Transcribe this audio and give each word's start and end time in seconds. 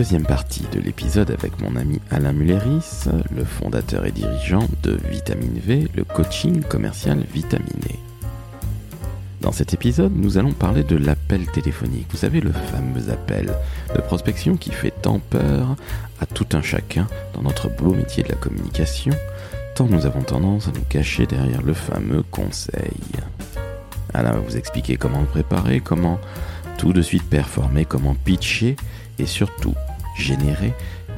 deuxième 0.00 0.24
partie 0.24 0.64
de 0.72 0.80
l'épisode 0.80 1.30
avec 1.30 1.60
mon 1.60 1.76
ami 1.76 2.00
Alain 2.10 2.32
Mulleris, 2.32 3.04
le 3.36 3.44
fondateur 3.44 4.06
et 4.06 4.10
dirigeant 4.10 4.66
de 4.82 4.98
Vitamine 5.10 5.60
V, 5.62 5.88
le 5.94 6.04
coaching 6.04 6.62
commercial 6.62 7.18
vitaminé. 7.34 7.98
Dans 9.42 9.52
cet 9.52 9.74
épisode, 9.74 10.16
nous 10.16 10.38
allons 10.38 10.54
parler 10.54 10.84
de 10.84 10.96
l'appel 10.96 11.44
téléphonique. 11.48 12.06
Vous 12.12 12.16
savez, 12.16 12.40
le 12.40 12.50
fameux 12.50 13.12
appel 13.12 13.52
de 13.94 14.00
prospection 14.00 14.56
qui 14.56 14.70
fait 14.70 14.90
tant 15.02 15.18
peur 15.18 15.76
à 16.18 16.24
tout 16.24 16.46
un 16.54 16.62
chacun 16.62 17.06
dans 17.34 17.42
notre 17.42 17.68
beau 17.68 17.92
métier 17.92 18.22
de 18.22 18.30
la 18.30 18.36
communication, 18.36 19.12
tant 19.74 19.84
nous 19.84 20.06
avons 20.06 20.22
tendance 20.22 20.66
à 20.66 20.70
nous 20.70 20.84
cacher 20.88 21.26
derrière 21.26 21.60
le 21.60 21.74
fameux 21.74 22.22
conseil. 22.22 22.96
Alain 24.14 24.32
va 24.32 24.40
vous 24.40 24.56
expliquer 24.56 24.96
comment 24.96 25.20
le 25.20 25.26
préparer, 25.26 25.80
comment 25.80 26.18
tout 26.78 26.94
de 26.94 27.02
suite 27.02 27.28
performer, 27.28 27.84
comment 27.84 28.14
pitcher 28.14 28.76
et 29.18 29.26
surtout 29.26 29.74
générer 30.20 30.72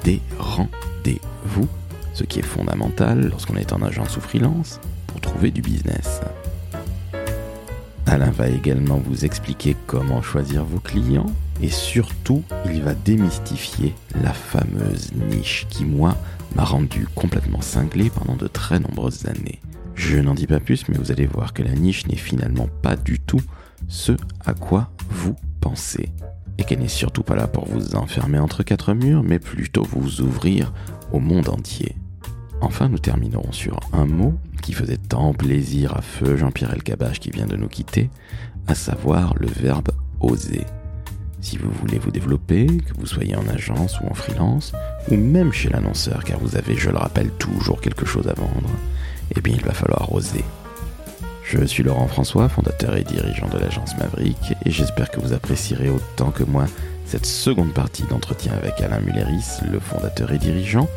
des 0.05 0.21
rendez-vous, 0.39 1.69
ce 2.15 2.25
qui 2.25 2.39
est 2.39 2.43
fondamental 2.43 3.29
lorsqu'on 3.29 3.57
est 3.57 3.73
en 3.73 3.83
agence 3.83 4.17
ou 4.17 4.21
freelance 4.21 4.81
pour 5.07 5.21
trouver 5.21 5.51
du 5.51 5.61
business. 5.61 6.21
Alain 8.07 8.31
va 8.31 8.49
également 8.49 8.99
vous 8.99 9.25
expliquer 9.25 9.77
comment 9.87 10.23
choisir 10.23 10.65
vos 10.65 10.81
clients 10.81 11.31
et 11.63 11.69
surtout 11.69 12.43
il 12.67 12.83
va 12.83 12.95
démystifier 12.95 13.95
la 14.23 14.33
fameuse 14.33 15.13
niche 15.31 15.67
qui 15.71 15.85
moi 15.85 16.17
m'a 16.57 16.65
rendu 16.65 17.07
complètement 17.15 17.61
cinglé 17.61 18.11
pendant 18.11 18.37
de 18.37 18.49
très 18.49 18.81
nombreuses 18.81 19.27
années. 19.27 19.61
Je 19.95 20.19
n'en 20.19 20.35
dis 20.35 20.47
pas 20.47 20.61
plus 20.61 20.89
mais 20.89 20.99
vous 20.99 21.13
allez 21.13 21.27
voir 21.27 21.55
que 21.55 21.63
la 21.63 21.75
niche 21.75 22.07
n'est 22.07 22.17
finalement 22.17 22.69
pas 22.83 22.97
du 22.97 23.21
tout 23.21 23.41
ce 23.89 24.13
à 24.45 24.53
quoi 24.55 24.91
vous 25.09 25.37
pensez 25.61 26.11
et 26.59 26.65
qu'elle 26.65 26.81
n'est 26.81 26.89
surtout 26.89 27.23
pas 27.23 27.37
là 27.37 27.47
pour 27.47 27.67
vous 27.67 27.95
enfermer 27.95 28.39
entre 28.39 28.63
quatre 28.63 28.95
murs, 28.95 29.23
mais 29.23 29.39
plutôt 29.39 29.85
vous 29.85 30.21
ouvrir 30.21 30.73
au 31.13 31.19
monde 31.19 31.49
entier. 31.49 31.97
Enfin, 32.61 32.89
nous 32.89 32.99
terminerons 32.99 33.53
sur 33.53 33.81
un 33.93 34.07
mot 34.07 34.35
qui 34.63 34.73
faisait 34.73 34.97
tant 34.97 35.35
plaisir 35.35 35.97
à 35.97 36.03
feu 36.03 36.37
Jean-Pierre 36.37 36.73
Elkabach 36.73 37.19
qui 37.19 37.31
vient 37.31 37.47
de 37.47 37.57
nous 37.57 37.69
quitter, 37.69 38.11
à 38.69 38.75
savoir 38.75 39.35
le 39.39 39.49
verbe 39.49 39.91
oser. 40.21 40.65
Si 41.41 41.59
vous 41.59 41.71
voulez 41.73 41.99
vous 41.99 42.13
développer, 42.13 42.67
que 42.67 42.95
vous 42.97 43.07
soyez 43.07 43.35
en 43.35 43.49
agence 43.49 44.01
ou 44.01 44.07
en 44.07 44.15
freelance, 44.15 44.73
ou 45.11 45.17
même 45.17 45.53
chez 45.53 45.69
l'annonceur, 45.71 46.23
car 46.23 46.39
vous 46.39 46.55
avez, 46.57 46.77
je 46.77 46.91
le 46.91 46.99
rappelle, 46.99 47.31
toujours 47.33 47.81
quelque 47.81 48.07
chose 48.07 48.29
à 48.29 48.35
vendre, 48.35 48.71
eh 49.35 49.41
bien 49.41 49.55
il 49.57 49.65
va 49.65 49.73
falloir 49.73 50.13
oser. 50.15 50.45
Je 51.45 51.65
suis 51.65 51.83
Laurent 51.83 52.09
François, 52.09 52.49
fondateur 52.49 52.97
et 52.97 53.05
dirigeant 53.05 53.49
de 53.49 53.59
l'agence 53.59 53.97
Maverick, 53.99 54.55
et 54.65 54.71
j'espère 54.71 55.11
que 55.11 55.21
vous 55.21 55.33
apprécierez 55.33 55.91
autant 55.91 56.31
que 56.31 56.45
moi 56.45 56.67
cette 57.05 57.27
seconde 57.27 57.75
partie 57.75 58.05
d'entretien 58.05 58.53
avec 58.55 58.81
Alain 58.81 59.01
Mulleris, 59.01 59.61
le 59.71 59.79
fondateur 59.79 60.33
et 60.33 60.39
dirigeant 60.39 60.89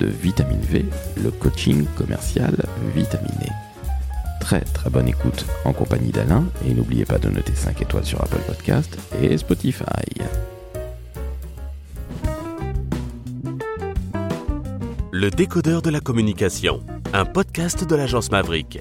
de 0.00 0.06
Vitamine 0.06 0.60
V, 0.60 0.84
le 1.22 1.30
coaching 1.30 1.84
commercial 1.96 2.54
vitaminé. 2.94 3.50
Très 4.40 4.60
très 4.60 4.90
bonne 4.90 5.08
écoute 5.08 5.46
en 5.64 5.72
compagnie 5.72 6.12
d'Alain, 6.12 6.44
et 6.66 6.74
n'oubliez 6.74 7.04
pas 7.06 7.18
de 7.18 7.28
noter 7.28 7.54
5 7.54 7.82
étoiles 7.82 8.04
sur 8.04 8.22
Apple 8.22 8.42
Podcast 8.46 8.96
et 9.20 9.36
Spotify. 9.38 9.84
Le 15.10 15.30
décodeur 15.30 15.80
de 15.80 15.90
la 15.90 16.00
communication, 16.00 16.82
un 17.12 17.24
podcast 17.24 17.88
de 17.88 17.96
l'agence 17.96 18.30
Maverick. 18.30 18.80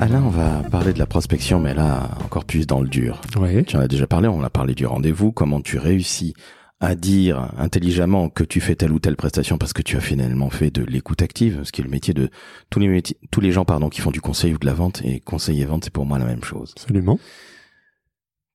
Alain, 0.00 0.22
on 0.22 0.30
va 0.30 0.62
parler 0.70 0.92
de 0.92 0.98
la 1.00 1.06
prospection, 1.06 1.58
mais 1.58 1.74
là, 1.74 2.10
encore 2.24 2.44
plus 2.44 2.68
dans 2.68 2.80
le 2.80 2.88
dur. 2.88 3.20
Oui. 3.36 3.64
Tu 3.64 3.76
en 3.76 3.80
as 3.80 3.88
déjà 3.88 4.06
parlé, 4.06 4.28
on 4.28 4.44
a 4.44 4.50
parlé 4.50 4.76
du 4.76 4.86
rendez-vous, 4.86 5.32
comment 5.32 5.60
tu 5.60 5.76
réussis 5.76 6.34
à 6.78 6.94
dire 6.94 7.50
intelligemment 7.58 8.28
que 8.28 8.44
tu 8.44 8.60
fais 8.60 8.76
telle 8.76 8.92
ou 8.92 9.00
telle 9.00 9.16
prestation 9.16 9.58
parce 9.58 9.72
que 9.72 9.82
tu 9.82 9.96
as 9.96 10.00
finalement 10.00 10.50
fait 10.50 10.70
de 10.70 10.84
l'écoute 10.84 11.20
active, 11.22 11.62
ce 11.64 11.72
qui 11.72 11.80
est 11.80 11.84
le 11.84 11.90
métier 11.90 12.14
de 12.14 12.30
tous 12.70 12.78
les 12.78 12.86
métiers, 12.86 13.16
tous 13.32 13.40
les 13.40 13.50
gens 13.50 13.64
pardon 13.64 13.88
qui 13.88 14.00
font 14.00 14.12
du 14.12 14.20
conseil 14.20 14.54
ou 14.54 14.58
de 14.58 14.66
la 14.66 14.74
vente 14.74 15.02
et 15.04 15.18
conseil 15.18 15.60
et 15.60 15.64
vente 15.64 15.82
c'est 15.82 15.92
pour 15.92 16.06
moi 16.06 16.20
la 16.20 16.24
même 16.24 16.44
chose. 16.44 16.74
Absolument. 16.76 17.18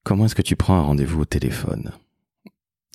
Comment 0.06 0.26
est-ce 0.26 0.36
que 0.36 0.42
tu 0.42 0.56
prends 0.56 0.76
un 0.76 0.82
rendez-vous 0.82 1.24
au 1.24 1.26
téléphone? 1.26 1.92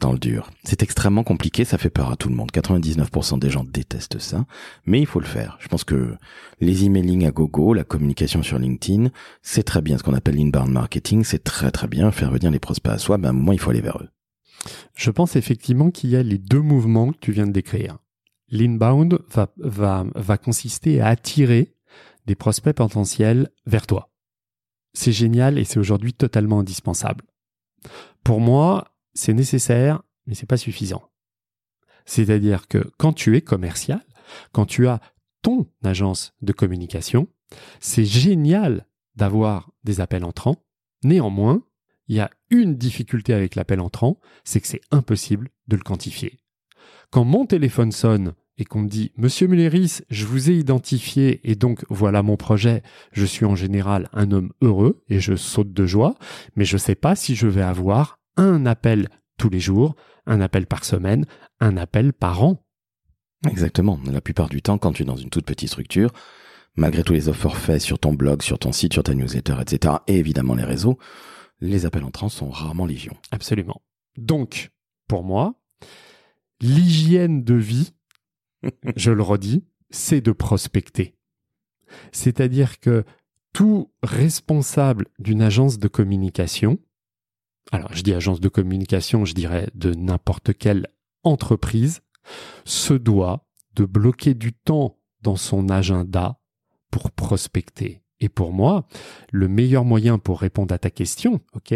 Dans 0.01 0.13
le 0.13 0.19
dur. 0.19 0.51
C'est 0.65 0.83
extrêmement 0.83 1.25
compliqué, 1.25 1.65
ça 1.65 1.79
fait 1.79 1.91
peur 1.91 2.11
à 2.11 2.17
tout 2.17 2.29
le 2.29 2.35
monde. 2.35 2.51
99% 2.53 3.39
des 3.39 3.51
gens 3.51 3.65
détestent 3.65 4.19
ça, 4.19 4.47
mais 4.87 5.01
il 5.01 5.07
faut 5.07 5.21
le 5.21 5.27
faire. 5.27 5.57
Je 5.61 5.69
pense 5.69 5.85
que 5.85 6.15
les 6.61 6.85
emailing 6.85 7.27
à 7.27 7.31
gogo, 7.31 7.75
la 7.75 7.85
communication 7.85 8.43
sur 8.43 8.59
LinkedIn, 8.59 9.11
c'est 9.43 9.65
très 9.65 9.83
bien. 9.83 9.99
Ce 9.99 10.03
qu'on 10.03 10.15
appelle 10.15 10.37
l'inbound 10.37 10.71
marketing, 10.71 11.25
c'est 11.25 11.43
très 11.43 11.71
très 11.71 11.89
bien. 11.89 12.11
Faire 12.11 12.31
venir 12.31 12.51
les 12.51 12.61
prospects 12.61 12.93
à 12.93 12.99
soi, 12.99 13.19
ben, 13.19 13.29
à 13.29 13.31
un 13.31 13.35
moment, 13.35 13.53
il 13.53 13.59
faut 13.59 13.71
aller 13.71 13.81
vers 13.81 13.99
eux. 13.99 14.09
Je 14.95 15.11
pense 15.11 15.37
effectivement 15.37 15.91
qu'il 15.91 16.11
y 16.11 16.17
a 16.17 16.23
les 16.23 16.39
deux 16.39 16.61
mouvements 16.61 17.13
que 17.13 17.19
tu 17.21 17.33
viens 17.33 17.47
de 17.47 17.53
décrire. 17.53 17.99
L'inbound 18.51 19.19
va, 19.31 19.53
va, 19.59 20.05
va 20.15 20.39
consister 20.39 21.01
à 21.01 21.09
attirer 21.09 21.75
des 22.27 22.35
prospects 22.35 22.75
potentiels 22.75 23.51
vers 23.67 23.87
toi. 23.87 24.11
C'est 24.95 25.13
génial 25.13 25.59
et 25.59 25.65
c'est 25.65 25.79
aujourd'hui 25.79 26.13
totalement 26.13 26.61
indispensable. 26.61 27.25
Pour 28.25 28.41
moi, 28.41 28.89
c'est 29.15 29.35
nécessaire, 29.35 30.03
mais 30.27 30.35
c'est 30.35 30.47
pas 30.47 30.57
suffisant. 30.57 31.11
C'est-à-dire 32.05 32.69
que 32.69 32.91
quand 32.99 33.13
tu 33.13 33.37
es 33.37 33.43
commercial, 33.43 34.05
quand 34.53 34.67
tu 34.67 34.89
as 34.89 35.01
ton 35.43 35.67
agence 35.83 36.35
de 36.43 36.53
communication, 36.53 37.29
c'est 37.81 38.05
génial 38.05 38.87
d'avoir 39.15 39.71
des 39.85 40.01
appels 40.01 40.25
entrants. 40.25 40.65
Néanmoins, 41.05 41.63
il 42.09 42.17
y 42.17 42.21
a 42.21 42.31
une 42.51 42.77
difficulté 42.77 43.35
avec 43.35 43.55
l'appel 43.55 43.81
entrant, 43.81 44.19
c'est 44.45 44.61
que 44.61 44.67
c'est 44.67 44.81
impossible 44.91 45.51
de 45.69 45.77
le 45.77 45.83
quantifier. 45.83 46.39
Quand 47.11 47.25
mon 47.25 47.47
téléphone 47.47 47.93
sonne 47.93 48.35
et 48.57 48.65
qu'on 48.65 48.83
me 48.83 48.89
dit 48.89 49.13
Monsieur 49.17 49.47
Mulleris, 49.47 50.01
je 50.11 50.27
vous 50.27 50.51
ai 50.51 50.55
identifié 50.55 51.41
et 51.49 51.55
donc 51.55 51.85
voilà 51.89 52.23
mon 52.23 52.37
projet, 52.37 52.83
je 53.13 53.25
suis 53.25 53.45
en 53.45 53.55
général 53.55 54.09
un 54.13 54.33
homme 54.33 54.53
heureux 54.63 55.05
et 55.09 55.21
je 55.21 55.37
saute 55.37 55.73
de 55.73 55.87
joie, 55.87 56.17
mais 56.57 56.65
je 56.65 56.77
ne 56.77 56.81
sais 56.81 56.95
pas 56.95 57.15
si 57.15 57.35
je 57.35 57.47
vais 57.47 57.63
avoir 57.63 58.18
un 58.39 58.65
appel 58.65 59.09
tous 59.37 59.51
les 59.51 59.61
jours, 59.61 59.95
un 60.27 60.41
appel 60.41 60.67
par 60.67 60.85
semaine, 60.85 61.27
un 61.61 61.77
appel 61.77 62.15
par 62.15 62.43
an. 62.43 62.65
Exactement. 63.47 64.01
La 64.11 64.21
plupart 64.21 64.49
du 64.49 64.63
temps, 64.63 64.79
quand 64.79 64.93
tu 64.93 65.03
es 65.03 65.07
dans 65.07 65.17
une 65.17 65.31
toute 65.31 65.45
petite 65.45 65.69
structure, 65.69 66.13
malgré 66.77 67.03
tous 67.03 67.13
les 67.13 67.29
offres 67.29 67.55
faits 67.55 67.83
sur 67.83 67.99
ton 67.99 68.15
blog, 68.15 68.43
sur 68.43 68.59
ton 68.59 68.73
site, 68.73 68.95
sur 68.95 69.03
ta 69.03 69.15
newsletter, 69.15 69.57
etc., 69.61 69.97
et 70.07 70.17
évidemment 70.17 70.55
les 70.55 70.65
réseaux, 70.65 70.99
les 71.61 71.87
appels 71.87 72.05
entrants 72.05 72.29
sont 72.29 72.51
rarement 72.51 72.87
légion. 72.87 73.17
Absolument. 73.31 73.83
Donc, 74.17 74.71
pour 75.09 75.25
moi, 75.25 75.61
l'hygiène 76.61 77.45
de 77.45 77.55
vie, 77.55 77.95
je 78.97 79.11
le 79.11 79.23
redis, 79.23 79.65
c'est 79.91 80.21
de 80.21 80.33
prospecter. 80.33 81.17
C'est-à-dire 82.13 82.81
que 82.81 83.05
tout 83.53 83.91
responsable 84.03 85.07
d'une 85.19 85.43
agence 85.43 85.79
de 85.79 85.89
communication 85.89 86.79
alors 87.73 87.93
je 87.93 88.03
dis 88.03 88.15
agence 88.15 88.41
de 88.41 88.49
communication, 88.49 89.25
je 89.25 89.35
dirais 89.35 89.69
de 89.75 89.93
n'importe 89.95 90.57
quelle 90.57 90.89
entreprise, 91.23 92.01
se 92.65 92.95
doit 92.95 93.47
de 93.75 93.85
bloquer 93.85 94.35
du 94.35 94.53
temps 94.53 94.99
dans 95.23 95.37
son 95.37 95.69
agenda 95.69 96.41
pour 96.91 97.11
prospecter. 97.11 98.03
Et 98.21 98.29
pour 98.29 98.53
moi, 98.53 98.87
le 99.31 99.49
meilleur 99.49 99.85
moyen 99.85 100.19
pour 100.19 100.41
répondre 100.41 100.75
à 100.75 100.79
ta 100.79 100.91
question, 100.91 101.41
ok, 101.55 101.75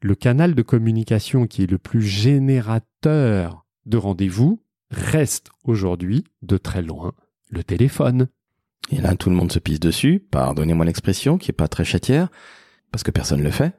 le 0.00 0.14
canal 0.14 0.54
de 0.54 0.62
communication 0.62 1.46
qui 1.46 1.62
est 1.62 1.70
le 1.70 1.78
plus 1.78 2.02
générateur 2.02 3.64
de 3.86 3.96
rendez-vous 3.96 4.60
reste 4.90 5.50
aujourd'hui 5.62 6.24
de 6.42 6.56
très 6.56 6.82
loin 6.82 7.12
le 7.50 7.62
téléphone. 7.62 8.28
Et 8.90 9.00
là, 9.00 9.14
tout 9.14 9.30
le 9.30 9.36
monde 9.36 9.52
se 9.52 9.58
pisse 9.58 9.80
dessus, 9.80 10.20
pardonnez-moi 10.30 10.84
l'expression 10.84 11.38
qui 11.38 11.50
est 11.50 11.54
pas 11.54 11.68
très 11.68 11.84
chatière, 11.84 12.28
parce 12.90 13.02
que 13.02 13.10
personne 13.10 13.38
ne 13.38 13.44
le 13.44 13.50
fait. 13.50 13.72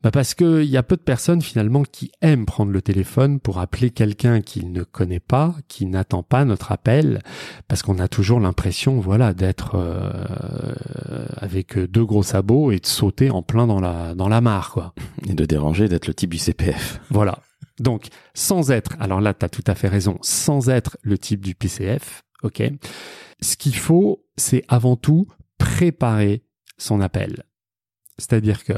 Bah 0.00 0.12
parce 0.12 0.34
qu'il 0.34 0.64
y 0.64 0.76
a 0.76 0.84
peu 0.84 0.96
de 0.96 1.02
personnes 1.02 1.42
finalement 1.42 1.82
qui 1.82 2.12
aiment 2.22 2.46
prendre 2.46 2.70
le 2.70 2.80
téléphone 2.80 3.40
pour 3.40 3.58
appeler 3.58 3.90
quelqu'un 3.90 4.40
qu'ils 4.42 4.70
ne 4.70 4.84
connaît 4.84 5.18
pas, 5.18 5.56
qui 5.66 5.86
n'attend 5.86 6.22
pas 6.22 6.44
notre 6.44 6.70
appel, 6.70 7.20
parce 7.66 7.82
qu'on 7.82 7.98
a 7.98 8.06
toujours 8.06 8.38
l'impression, 8.38 9.00
voilà, 9.00 9.34
d'être 9.34 9.74
euh, 9.74 11.24
avec 11.36 11.76
deux 11.76 12.04
gros 12.04 12.22
sabots 12.22 12.70
et 12.70 12.78
de 12.78 12.86
sauter 12.86 13.30
en 13.30 13.42
plein 13.42 13.66
dans 13.66 13.80
la 13.80 14.14
dans 14.14 14.28
la 14.28 14.40
mare, 14.40 14.70
quoi. 14.70 14.94
Et 15.28 15.34
de 15.34 15.44
déranger, 15.44 15.88
d'être 15.88 16.06
le 16.06 16.14
type 16.14 16.30
du 16.30 16.38
CPF. 16.38 17.00
Voilà. 17.10 17.40
Donc, 17.80 18.08
sans 18.34 18.70
être, 18.70 18.96
alors 19.00 19.20
là, 19.20 19.34
tu 19.34 19.44
as 19.44 19.48
tout 19.48 19.64
à 19.66 19.74
fait 19.74 19.88
raison, 19.88 20.18
sans 20.20 20.68
être 20.68 20.96
le 21.02 21.18
type 21.18 21.40
du 21.40 21.54
PCF, 21.54 22.22
ok. 22.42 22.62
Ce 23.40 23.56
qu'il 23.56 23.76
faut, 23.76 24.24
c'est 24.36 24.64
avant 24.68 24.96
tout 24.96 25.26
préparer 25.58 26.42
son 26.76 27.00
appel. 27.00 27.44
C'est-à-dire 28.18 28.64
que 28.64 28.74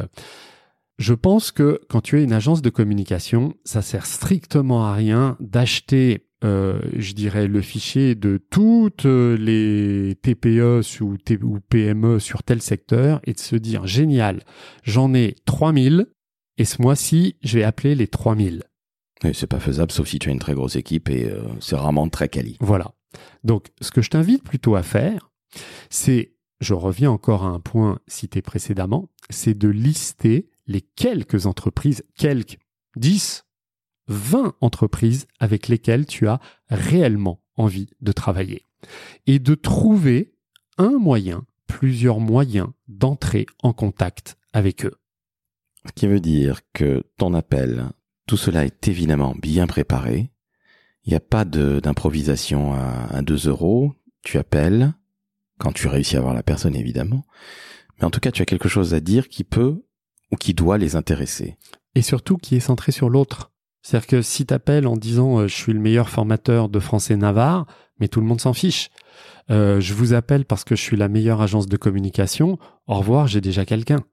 je 1.00 1.14
pense 1.14 1.50
que 1.50 1.80
quand 1.88 2.02
tu 2.02 2.20
es 2.20 2.22
une 2.22 2.34
agence 2.34 2.60
de 2.60 2.68
communication, 2.68 3.54
ça 3.64 3.80
sert 3.80 4.04
strictement 4.04 4.84
à 4.84 4.92
rien 4.92 5.38
d'acheter, 5.40 6.26
euh, 6.44 6.78
je 6.94 7.14
dirais, 7.14 7.48
le 7.48 7.62
fichier 7.62 8.14
de 8.14 8.38
toutes 8.50 9.06
les 9.06 10.14
TPE 10.20 10.82
ou, 11.00 11.16
ou 11.42 11.60
PME 11.60 12.18
sur 12.18 12.42
tel 12.42 12.60
secteur 12.60 13.20
et 13.24 13.32
de 13.32 13.38
se 13.38 13.56
dire, 13.56 13.86
génial, 13.86 14.42
j'en 14.82 15.14
ai 15.14 15.36
3000 15.46 16.06
et 16.58 16.66
ce 16.66 16.82
mois-ci, 16.82 17.36
je 17.42 17.58
vais 17.58 17.64
appeler 17.64 17.94
les 17.94 18.06
3000. 18.06 18.64
Et 19.24 19.32
c'est 19.32 19.46
pas 19.46 19.60
faisable 19.60 19.92
sauf 19.92 20.06
si 20.06 20.18
tu 20.18 20.28
as 20.28 20.32
une 20.32 20.38
très 20.38 20.54
grosse 20.54 20.76
équipe 20.76 21.08
et 21.08 21.30
euh, 21.30 21.40
c'est 21.60 21.76
rarement 21.76 22.06
très 22.10 22.28
quali. 22.28 22.58
Voilà. 22.60 22.92
Donc, 23.42 23.68
ce 23.80 23.90
que 23.90 24.02
je 24.02 24.10
t'invite 24.10 24.44
plutôt 24.44 24.74
à 24.74 24.82
faire, 24.82 25.30
c'est, 25.88 26.34
je 26.60 26.74
reviens 26.74 27.10
encore 27.10 27.44
à 27.44 27.48
un 27.48 27.60
point 27.60 28.00
cité 28.06 28.42
précédemment, 28.42 29.08
c'est 29.30 29.56
de 29.56 29.68
lister 29.68 30.50
les 30.70 30.82
quelques 30.82 31.46
entreprises, 31.46 32.04
quelques, 32.16 32.56
10, 32.94 33.44
20 34.06 34.54
entreprises 34.60 35.26
avec 35.40 35.66
lesquelles 35.66 36.06
tu 36.06 36.28
as 36.28 36.40
réellement 36.68 37.42
envie 37.56 37.88
de 38.00 38.12
travailler. 38.12 38.66
Et 39.26 39.40
de 39.40 39.56
trouver 39.56 40.32
un 40.78 40.96
moyen, 40.98 41.44
plusieurs 41.66 42.20
moyens 42.20 42.68
d'entrer 42.86 43.46
en 43.64 43.72
contact 43.72 44.38
avec 44.52 44.86
eux. 44.86 44.94
Ce 45.86 45.92
qui 45.92 46.06
veut 46.06 46.20
dire 46.20 46.60
que 46.72 47.02
ton 47.16 47.34
appel, 47.34 47.86
tout 48.28 48.36
cela 48.36 48.64
est 48.64 48.86
évidemment 48.86 49.34
bien 49.34 49.66
préparé. 49.66 50.30
Il 51.04 51.10
n'y 51.10 51.16
a 51.16 51.20
pas 51.20 51.44
d'improvisation 51.44 52.74
à, 52.74 53.22
2 53.22 53.48
euros. 53.48 53.92
Tu 54.22 54.38
appelles, 54.38 54.94
quand 55.58 55.72
tu 55.72 55.88
réussis 55.88 56.16
à 56.16 56.20
voir 56.20 56.34
la 56.34 56.44
personne 56.44 56.76
évidemment. 56.76 57.24
Mais 57.98 58.04
en 58.04 58.10
tout 58.10 58.20
cas, 58.20 58.30
tu 58.30 58.40
as 58.40 58.46
quelque 58.46 58.68
chose 58.68 58.94
à 58.94 59.00
dire 59.00 59.28
qui 59.28 59.42
peut 59.42 59.82
ou 60.30 60.36
qui 60.36 60.54
doit 60.54 60.78
les 60.78 60.96
intéresser. 60.96 61.56
Et 61.94 62.02
surtout 62.02 62.36
qui 62.36 62.56
est 62.56 62.60
centré 62.60 62.92
sur 62.92 63.10
l'autre. 63.10 63.50
C'est-à-dire 63.82 64.06
que 64.06 64.22
si 64.22 64.46
tu 64.46 64.54
appelles 64.54 64.86
en 64.86 64.96
disant 64.96 65.38
euh, 65.38 65.48
je 65.48 65.54
suis 65.54 65.72
le 65.72 65.80
meilleur 65.80 66.08
formateur 66.08 66.68
de 66.68 66.78
français 66.80 67.16
navarre, 67.16 67.66
mais 67.98 68.08
tout 68.08 68.20
le 68.20 68.26
monde 68.26 68.40
s'en 68.40 68.52
fiche. 68.52 68.90
Euh, 69.50 69.80
je 69.80 69.94
vous 69.94 70.14
appelle 70.14 70.44
parce 70.44 70.64
que 70.64 70.76
je 70.76 70.82
suis 70.82 70.96
la 70.96 71.08
meilleure 71.08 71.40
agence 71.40 71.66
de 71.66 71.76
communication. 71.76 72.58
Au 72.86 72.96
revoir, 72.98 73.26
j'ai 73.26 73.40
déjà 73.40 73.64
quelqu'un. 73.64 74.04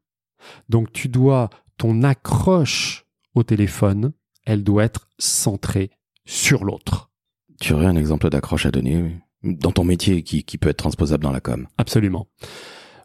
Donc 0.69 0.91
tu 0.91 1.09
dois, 1.09 1.49
ton 1.77 2.03
accroche 2.03 3.05
au 3.35 3.43
téléphone, 3.43 4.13
elle 4.45 4.63
doit 4.63 4.83
être 4.83 5.09
centrée 5.19 5.91
sur 6.25 6.63
l'autre. 6.63 7.11
Tu 7.59 7.73
aurais 7.73 7.85
un 7.85 7.95
exemple 7.95 8.29
d'accroche 8.29 8.65
à 8.65 8.71
donner 8.71 9.15
dans 9.43 9.71
ton 9.71 9.83
métier 9.83 10.23
qui, 10.23 10.43
qui 10.43 10.57
peut 10.57 10.69
être 10.69 10.77
transposable 10.77 11.23
dans 11.23 11.31
la 11.31 11.41
com 11.41 11.67
Absolument. 11.77 12.27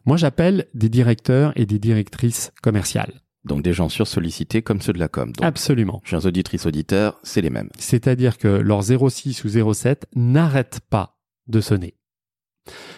Moi, 0.05 0.17
j'appelle 0.17 0.67
des 0.73 0.89
directeurs 0.89 1.53
et 1.55 1.65
des 1.65 1.79
directrices 1.79 2.51
commerciales. 2.61 3.21
Donc 3.45 3.61
des 3.61 3.73
gens 3.73 3.89
sursollicités 3.89 4.61
comme 4.61 4.81
ceux 4.81 4.93
de 4.93 4.99
la 4.99 5.07
com. 5.07 5.33
Absolument. 5.41 6.01
Chers 6.05 6.25
auditrices, 6.25 6.65
auditeurs, 6.65 7.19
c'est 7.23 7.41
les 7.41 7.49
mêmes. 7.49 7.69
C'est-à-dire 7.77 8.37
que 8.37 8.47
leur 8.47 8.83
06 8.83 9.43
ou 9.43 9.73
07 9.73 10.07
n'arrêtent 10.15 10.79
pas 10.89 11.17
de 11.47 11.59
sonner. 11.59 11.95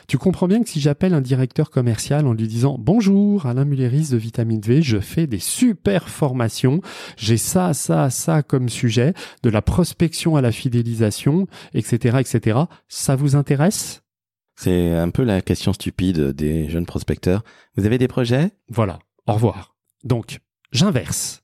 Tu 0.08 0.20
comprends 0.20 0.48
bien 0.48 0.62
que 0.62 0.70
si 0.70 0.80
j'appelle 0.80 1.16
un 1.16 1.22
directeur 1.22 1.72
commercial 1.72 2.28
en 2.28 2.34
lui 2.34 2.48
disant 2.48 2.78
Bonjour, 2.80 3.48
Alain 3.48 3.66
Mulleris 3.66 4.10
de 4.12 4.18
Vitamine 4.18 4.62
V, 4.62 4.84
je 4.84 5.00
fais 5.00 5.26
des 5.26 5.40
super 5.40 6.10
formations, 6.10 6.82
j'ai 7.18 7.38
ça, 7.38 7.74
ça, 7.74 8.12
ça 8.12 8.44
comme 8.44 8.70
sujet, 8.70 9.14
de 9.42 9.50
la 9.50 9.64
prospection 9.64 10.36
à 10.36 10.42
la 10.42 10.52
fidélisation, 10.52 11.48
etc., 11.74 12.18
etc., 12.20 12.60
ça 12.88 13.16
vous 13.16 13.36
intéresse? 13.36 14.04
C'est 14.56 14.94
un 14.94 15.10
peu 15.10 15.24
la 15.24 15.42
question 15.42 15.74
stupide 15.74 16.32
des 16.32 16.70
jeunes 16.70 16.86
prospecteurs. 16.86 17.44
Vous 17.76 17.86
avez 17.86 17.98
des 17.98 18.08
projets? 18.08 18.52
Voilà, 18.70 19.00
au 19.28 19.34
revoir. 19.34 19.76
Donc, 20.04 20.40
j'inverse. 20.72 21.44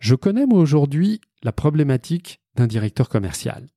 Je 0.00 0.14
connais 0.14 0.46
moi 0.46 0.58
aujourd'hui 0.58 1.20
la 1.42 1.52
problématique 1.52 2.40
d'un 2.56 2.66
directeur 2.66 3.08
commercial. 3.08 3.68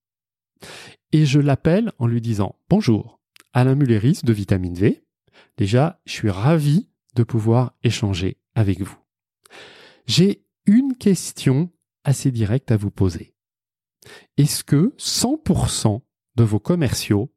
Et 1.11 1.25
je 1.25 1.39
l'appelle 1.39 1.91
en 1.99 2.07
lui 2.07 2.21
disant 2.21 2.55
Bonjour, 2.69 3.19
Alain 3.53 3.75
Mulleris 3.75 4.21
de 4.23 4.33
Vitamine 4.33 4.75
V. 4.75 5.03
Déjà, 5.57 6.01
je 6.05 6.13
suis 6.13 6.29
ravi 6.29 6.89
de 7.15 7.23
pouvoir 7.23 7.73
échanger 7.83 8.37
avec 8.55 8.81
vous. 8.81 8.97
J'ai 10.07 10.43
une 10.65 10.95
question 10.95 11.69
assez 12.03 12.31
directe 12.31 12.71
à 12.71 12.77
vous 12.77 12.91
poser. 12.91 13.35
Est-ce 14.37 14.63
que 14.63 14.93
100% 14.97 16.01
de 16.35 16.43
vos 16.43 16.59
commerciaux 16.59 17.32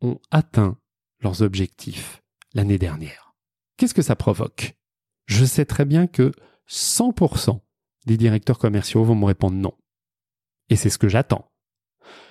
ont 0.00 0.18
atteint 0.30 0.76
leurs 1.20 1.42
objectifs 1.42 2.22
l'année 2.54 2.78
dernière 2.78 3.30
Qu'est-ce 3.80 3.94
que 3.94 4.02
ça 4.02 4.14
provoque? 4.14 4.76
Je 5.24 5.42
sais 5.46 5.64
très 5.64 5.86
bien 5.86 6.06
que 6.06 6.32
100% 6.68 7.60
des 8.04 8.18
directeurs 8.18 8.58
commerciaux 8.58 9.04
vont 9.04 9.14
me 9.14 9.24
répondre 9.24 9.56
non. 9.56 9.72
Et 10.68 10.76
c'est 10.76 10.90
ce 10.90 10.98
que 10.98 11.08
j'attends. 11.08 11.50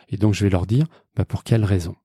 Et 0.10 0.18
donc 0.18 0.36
je 0.36 0.44
vais 0.44 0.52
leur 0.52 0.68
dire, 0.68 0.86
bah 1.16 1.26
pour 1.26 1.44
quelle 1.44 1.66
raison? 1.66 1.96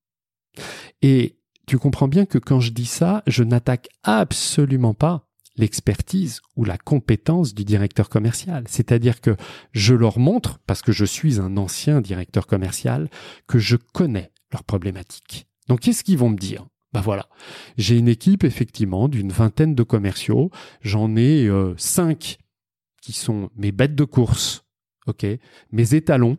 Et 1.03 1.39
tu 1.67 1.79
comprends 1.79 2.09
bien 2.09 2.25
que 2.25 2.39
quand 2.39 2.61
je 2.61 2.73
dis 2.73 2.87
ça, 2.87 3.23
je 3.27 3.45
n'attaque 3.45 3.89
absolument 4.03 4.95
pas 4.95 5.29
l'expertise 5.57 6.41
ou 6.57 6.65
la 6.65 6.79
compétence 6.79 7.55
du 7.55 7.65
directeur 7.65 8.09
commercial. 8.09 8.65
C'est-à-dire 8.69 9.21
que 9.21 9.37
je 9.73 9.95
leur 9.95 10.19
montre, 10.19 10.59
parce 10.67 10.81
que 10.81 10.93
je 10.93 11.05
suis 11.05 11.39
un 11.39 11.59
ancien 11.59 12.01
directeur 12.01 12.47
commercial, 12.47 13.11
que 13.47 13.59
je 13.59 13.77
connais 13.77 14.33
leurs 14.53 14.65
problématiques. 14.65 15.47
Donc 15.69 15.81
qu'est-ce 15.81 16.05
qu'ils 16.05 16.19
vont 16.19 16.31
me 16.31 16.37
dire? 16.37 16.67
Ben 16.93 17.01
voilà, 17.01 17.29
j'ai 17.77 17.99
une 17.99 18.07
équipe 18.07 18.45
effectivement 18.45 19.09
d'une 19.09 19.33
vingtaine 19.33 19.75
de 19.75 19.83
commerciaux, 19.83 20.51
j'en 20.81 21.17
ai 21.17 21.47
euh, 21.47 21.75
cinq 21.77 22.39
qui 23.03 23.13
sont 23.13 23.51
mes 23.57 23.73
bêtes 23.73 23.97
de 23.97 24.05
course, 24.05 24.65
ok, 25.09 25.27
mes 25.73 25.95
étalons, 25.95 26.39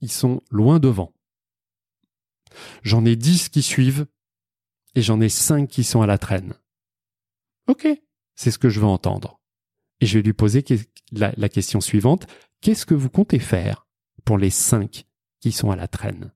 ils 0.00 0.10
sont 0.10 0.40
loin 0.50 0.78
devant. 0.78 1.12
J'en 2.82 3.04
ai 3.04 3.14
dix 3.14 3.48
qui 3.48 3.62
suivent 3.62 4.06
et 4.94 5.02
j'en 5.02 5.20
ai 5.20 5.28
cinq 5.28 5.68
qui 5.68 5.84
sont 5.84 6.02
à 6.02 6.06
la 6.06 6.18
traîne. 6.18 6.54
Ok, 7.66 7.86
c'est 8.34 8.50
ce 8.50 8.58
que 8.58 8.68
je 8.68 8.80
veux 8.80 8.86
entendre. 8.86 9.40
Et 10.00 10.06
je 10.06 10.18
vais 10.18 10.22
lui 10.22 10.32
poser 10.32 10.64
la, 11.12 11.48
question 11.48 11.80
suivante. 11.80 12.26
Qu'est-ce 12.60 12.86
que 12.86 12.94
vous 12.94 13.10
comptez 13.10 13.38
faire 13.38 13.86
pour 14.24 14.38
les 14.38 14.50
cinq 14.50 15.04
qui 15.40 15.52
sont 15.52 15.70
à 15.70 15.76
la 15.76 15.88
traîne? 15.88 16.32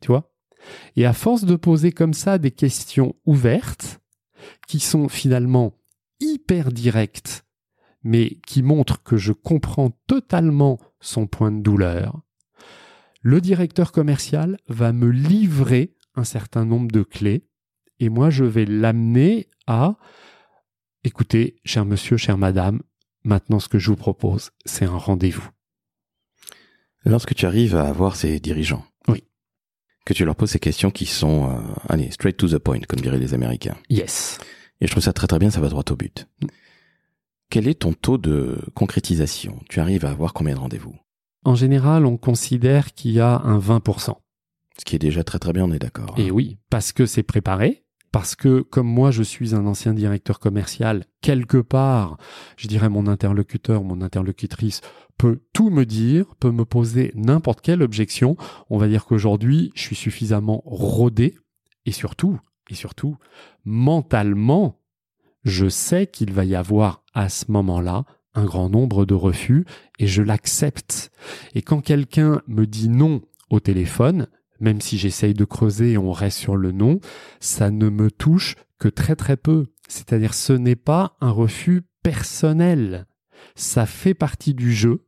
Tu 0.00 0.08
vois? 0.08 0.31
Et 0.96 1.06
à 1.06 1.12
force 1.12 1.44
de 1.44 1.56
poser 1.56 1.92
comme 1.92 2.14
ça 2.14 2.38
des 2.38 2.50
questions 2.50 3.14
ouvertes, 3.24 4.00
qui 4.66 4.80
sont 4.80 5.08
finalement 5.08 5.74
hyper 6.20 6.72
directes, 6.72 7.44
mais 8.02 8.38
qui 8.46 8.62
montrent 8.62 9.02
que 9.02 9.16
je 9.16 9.32
comprends 9.32 9.90
totalement 10.06 10.78
son 11.00 11.26
point 11.26 11.52
de 11.52 11.62
douleur, 11.62 12.20
le 13.22 13.40
directeur 13.40 13.92
commercial 13.92 14.58
va 14.68 14.92
me 14.92 15.08
livrer 15.08 15.94
un 16.16 16.24
certain 16.24 16.64
nombre 16.64 16.90
de 16.90 17.02
clés 17.02 17.46
et 18.00 18.08
moi 18.08 18.30
je 18.30 18.44
vais 18.44 18.64
l'amener 18.64 19.48
à 19.66 19.96
écoutez, 21.04 21.60
cher 21.64 21.84
monsieur, 21.84 22.16
chère 22.16 22.38
madame, 22.38 22.80
maintenant 23.24 23.60
ce 23.60 23.68
que 23.68 23.78
je 23.78 23.90
vous 23.90 23.96
propose, 23.96 24.50
c'est 24.64 24.84
un 24.84 24.96
rendez-vous. 24.96 25.48
Lorsque 27.04 27.34
tu 27.34 27.46
arrives 27.46 27.76
à 27.76 27.88
avoir 27.88 28.16
ces 28.16 28.38
dirigeants. 28.40 28.84
Que 30.04 30.14
tu 30.14 30.24
leur 30.24 30.36
poses 30.36 30.50
ces 30.50 30.58
questions 30.58 30.90
qui 30.90 31.06
sont, 31.06 31.50
euh, 31.50 31.60
allez, 31.88 32.10
straight 32.10 32.36
to 32.36 32.48
the 32.48 32.58
point, 32.58 32.80
comme 32.88 33.00
diraient 33.00 33.18
les 33.18 33.34
Américains. 33.34 33.76
Yes. 33.88 34.38
Et 34.80 34.86
je 34.86 34.90
trouve 34.90 35.02
ça 35.02 35.12
très 35.12 35.26
très 35.26 35.38
bien, 35.38 35.50
ça 35.50 35.60
va 35.60 35.68
droit 35.68 35.84
au 35.90 35.96
but. 35.96 36.26
Mm. 36.42 36.46
Quel 37.50 37.68
est 37.68 37.80
ton 37.80 37.92
taux 37.92 38.18
de 38.18 38.58
concrétisation? 38.74 39.60
Tu 39.68 39.80
arrives 39.80 40.04
à 40.06 40.10
avoir 40.10 40.32
combien 40.32 40.54
de 40.54 40.60
rendez-vous? 40.60 40.96
En 41.44 41.54
général, 41.54 42.06
on 42.06 42.16
considère 42.16 42.94
qu'il 42.94 43.12
y 43.12 43.20
a 43.20 43.40
un 43.44 43.58
20%. 43.58 44.14
Ce 44.78 44.84
qui 44.84 44.96
est 44.96 44.98
déjà 44.98 45.22
très 45.22 45.38
très 45.38 45.52
bien, 45.52 45.64
on 45.64 45.72
est 45.72 45.78
d'accord. 45.78 46.14
Et 46.16 46.30
oui, 46.30 46.56
parce 46.70 46.92
que 46.92 47.04
c'est 47.04 47.22
préparé, 47.22 47.81
parce 48.12 48.36
que 48.36 48.60
comme 48.60 48.86
moi 48.86 49.10
je 49.10 49.22
suis 49.22 49.54
un 49.54 49.66
ancien 49.66 49.94
directeur 49.94 50.38
commercial, 50.38 51.06
quelque 51.22 51.56
part, 51.56 52.18
je 52.56 52.68
dirais 52.68 52.90
mon 52.90 53.06
interlocuteur, 53.06 53.82
mon 53.82 54.02
interlocutrice 54.02 54.82
peut 55.16 55.40
tout 55.52 55.70
me 55.70 55.84
dire, 55.84 56.34
peut 56.36 56.50
me 56.50 56.64
poser 56.64 57.12
n'importe 57.14 57.62
quelle 57.62 57.82
objection. 57.82 58.36
On 58.70 58.78
va 58.78 58.88
dire 58.88 59.06
qu'aujourd'hui, 59.06 59.72
je 59.74 59.82
suis 59.82 59.96
suffisamment 59.96 60.62
rodé 60.66 61.38
et 61.86 61.92
surtout, 61.92 62.38
et 62.70 62.74
surtout, 62.74 63.16
mentalement, 63.64 64.80
je 65.44 65.68
sais 65.68 66.06
qu'il 66.06 66.32
va 66.32 66.44
y 66.44 66.54
avoir 66.54 67.02
à 67.14 67.28
ce 67.28 67.50
moment-là 67.50 68.04
un 68.34 68.44
grand 68.44 68.68
nombre 68.68 69.04
de 69.04 69.14
refus 69.14 69.64
et 69.98 70.06
je 70.06 70.22
l'accepte. 70.22 71.10
Et 71.54 71.62
quand 71.62 71.80
quelqu'un 71.80 72.42
me 72.46 72.66
dit 72.66 72.88
non 72.88 73.22
au 73.50 73.60
téléphone, 73.60 74.28
même 74.62 74.80
si 74.80 74.96
j'essaye 74.96 75.34
de 75.34 75.44
creuser 75.44 75.92
et 75.92 75.98
on 75.98 76.12
reste 76.12 76.38
sur 76.38 76.56
le 76.56 76.72
non, 76.72 77.00
ça 77.40 77.70
ne 77.70 77.90
me 77.90 78.10
touche 78.10 78.56
que 78.78 78.88
très 78.88 79.16
très 79.16 79.36
peu. 79.36 79.66
C'est-à-dire 79.88 80.32
ce 80.32 80.52
n'est 80.52 80.76
pas 80.76 81.16
un 81.20 81.30
refus 81.30 81.82
personnel. 82.02 83.06
Ça 83.56 83.86
fait 83.86 84.14
partie 84.14 84.54
du 84.54 84.72
jeu. 84.72 85.06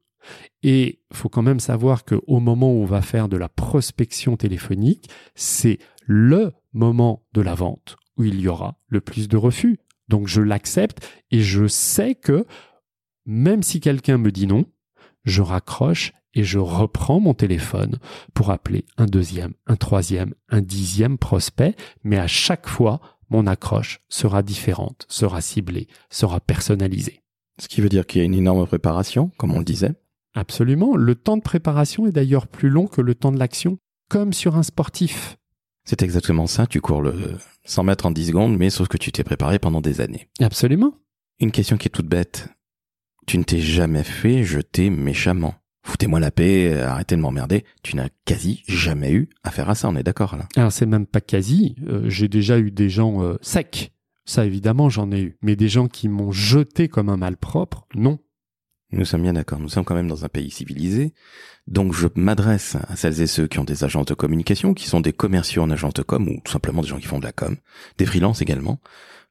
Et 0.63 1.01
faut 1.13 1.29
quand 1.29 1.43
même 1.43 1.61
savoir 1.61 2.05
que 2.05 2.17
au 2.27 2.41
moment 2.41 2.73
où 2.73 2.83
on 2.83 2.87
va 2.87 3.03
faire 3.03 3.29
de 3.29 3.37
la 3.37 3.49
prospection 3.49 4.37
téléphonique, 4.37 5.09
c'est 5.35 5.79
le 6.07 6.53
moment 6.73 7.25
de 7.33 7.41
la 7.41 7.55
vente 7.55 7.97
où 8.17 8.25
il 8.25 8.41
y 8.41 8.49
aura 8.49 8.79
le 8.89 9.01
plus 9.01 9.29
de 9.29 9.37
refus. 9.37 9.79
Donc 10.09 10.27
je 10.27 10.41
l'accepte 10.41 11.07
et 11.31 11.41
je 11.41 11.67
sais 11.67 12.15
que 12.15 12.45
même 13.27 13.63
si 13.63 13.81
quelqu'un 13.81 14.19
me 14.19 14.31
dit 14.33 14.47
non, 14.47 14.65
je 15.25 15.43
raccroche 15.43 16.13
et 16.35 16.45
je 16.45 16.59
reprends 16.59 17.21
mon 17.21 17.35
téléphone 17.35 17.99
pour 18.35 18.51
appeler 18.51 18.85
un 18.97 19.07
deuxième, 19.07 19.55
un 19.67 19.77
troisième, 19.77 20.35
un 20.49 20.61
dixième 20.61 21.19
prospect, 21.19 21.75
mais 22.03 22.19
à 22.19 22.27
chaque 22.27 22.69
fois, 22.69 23.01
mon 23.31 23.47
accroche 23.47 24.01
sera 24.09 24.43
différente, 24.43 25.07
sera 25.09 25.41
ciblée, 25.41 25.89
sera 26.11 26.41
personnalisée. 26.41 27.23
Ce 27.61 27.69
qui 27.69 27.81
veut 27.81 27.89
dire 27.89 28.07
qu'il 28.07 28.21
y 28.21 28.23
a 28.23 28.27
une 28.27 28.35
énorme 28.35 28.67
préparation, 28.67 29.31
comme 29.37 29.53
on 29.53 29.59
le 29.59 29.65
disait. 29.65 29.95
Absolument. 30.35 30.97
Le 30.97 31.15
temps 31.15 31.37
de 31.37 31.43
préparation 31.43 32.07
est 32.07 32.13
d'ailleurs 32.13 32.49
plus 32.49 32.69
long 32.69 32.87
que 32.87 33.01
le 33.01 33.15
temps 33.15 33.33
de 33.33 33.39
l'action, 33.39 33.79
comme 34.09 34.33
sur 34.33 34.57
un 34.57 34.65
sportif. 34.65 35.37
C'est 35.85 36.03
exactement 36.03 36.47
ça, 36.47 36.67
tu 36.67 36.81
cours 36.81 37.03
le 37.03 37.37
100 37.65 37.85
mètres 37.85 38.07
en 38.07 38.11
10 38.11 38.29
secondes, 38.29 38.57
mais 38.57 38.71
sauf 38.71 38.89
que 38.89 38.97
tu 38.97 39.13
t'es 39.13 39.23
préparé 39.23 39.59
pendant 39.59 39.81
des 39.81 40.01
années. 40.01 40.29
Absolument. 40.41 40.95
Une 41.41 41.53
question 41.53 41.77
qui 41.77 41.89
est 41.89 41.91
toute 41.91 42.09
bête. 42.09 42.49
Tu 43.27 43.39
ne 43.39 43.45
t'es 43.45 43.61
jamais 43.61 44.03
fait 44.03 44.45
jeter 44.45 44.91
méchamment. 44.91 45.55
Foutez-moi 45.85 46.19
la 46.19 46.31
paix, 46.31 46.81
arrêtez 46.81 47.15
de 47.15 47.21
m'emmerder. 47.21 47.65
Tu 47.83 47.95
n'as 47.95 48.09
quasi 48.25 48.63
jamais 48.67 49.13
eu 49.13 49.29
affaire 49.43 49.69
à 49.69 49.75
ça, 49.75 49.89
on 49.89 49.97
est 49.97 50.03
d'accord 50.03 50.37
là. 50.37 50.49
Alors 50.57 50.73
c'est 50.73 50.87
même 50.87 51.07
pas 51.07 51.21
quasi. 51.21 51.77
Euh, 51.87 52.09
J'ai 52.09 52.27
déjà 52.27 52.59
eu 52.59 52.71
des 52.71 52.89
gens 52.89 53.23
euh, 53.23 53.37
secs. 53.43 53.93
Ça 54.25 54.47
évidemment 54.47 54.89
j'en 54.89 55.13
ai 55.13 55.21
eu. 55.21 55.37
Mais 55.43 55.57
des 55.57 55.69
gens 55.69 55.87
qui 55.87 56.09
m'ont 56.09 56.33
jeté 56.33 56.89
comme 56.89 57.11
un 57.11 57.19
malpropre, 57.19 57.87
non. 57.95 58.19
Nous 58.93 59.05
sommes 59.05 59.23
bien 59.23 59.35
d'accord, 59.35 59.59
nous 59.59 59.69
sommes 59.69 59.85
quand 59.85 59.95
même 59.95 60.09
dans 60.09 60.25
un 60.25 60.29
pays 60.29 60.51
civilisé. 60.51 61.13
Donc 61.67 61.93
je 61.93 62.09
m'adresse 62.15 62.77
à 62.89 62.97
celles 62.97 63.21
et 63.21 63.27
ceux 63.27 63.47
qui 63.47 63.59
ont 63.59 63.65
des 63.65 63.85
agences 63.85 64.07
de 64.07 64.15
communication, 64.15 64.73
qui 64.73 64.87
sont 64.87 65.01
des 65.01 65.13
commerciaux 65.13 65.63
en 65.63 65.71
agence 65.71 65.95
de 65.95 66.03
com, 66.03 66.29
ou 66.29 66.41
tout 66.45 66.53
simplement 66.53 66.81
des 66.81 66.89
gens 66.89 66.99
qui 66.99 67.07
font 67.07 67.19
de 67.19 67.25
la 67.25 67.33
com, 67.33 67.57
des 67.99 68.07
freelances 68.07 68.41
également. 68.41 68.81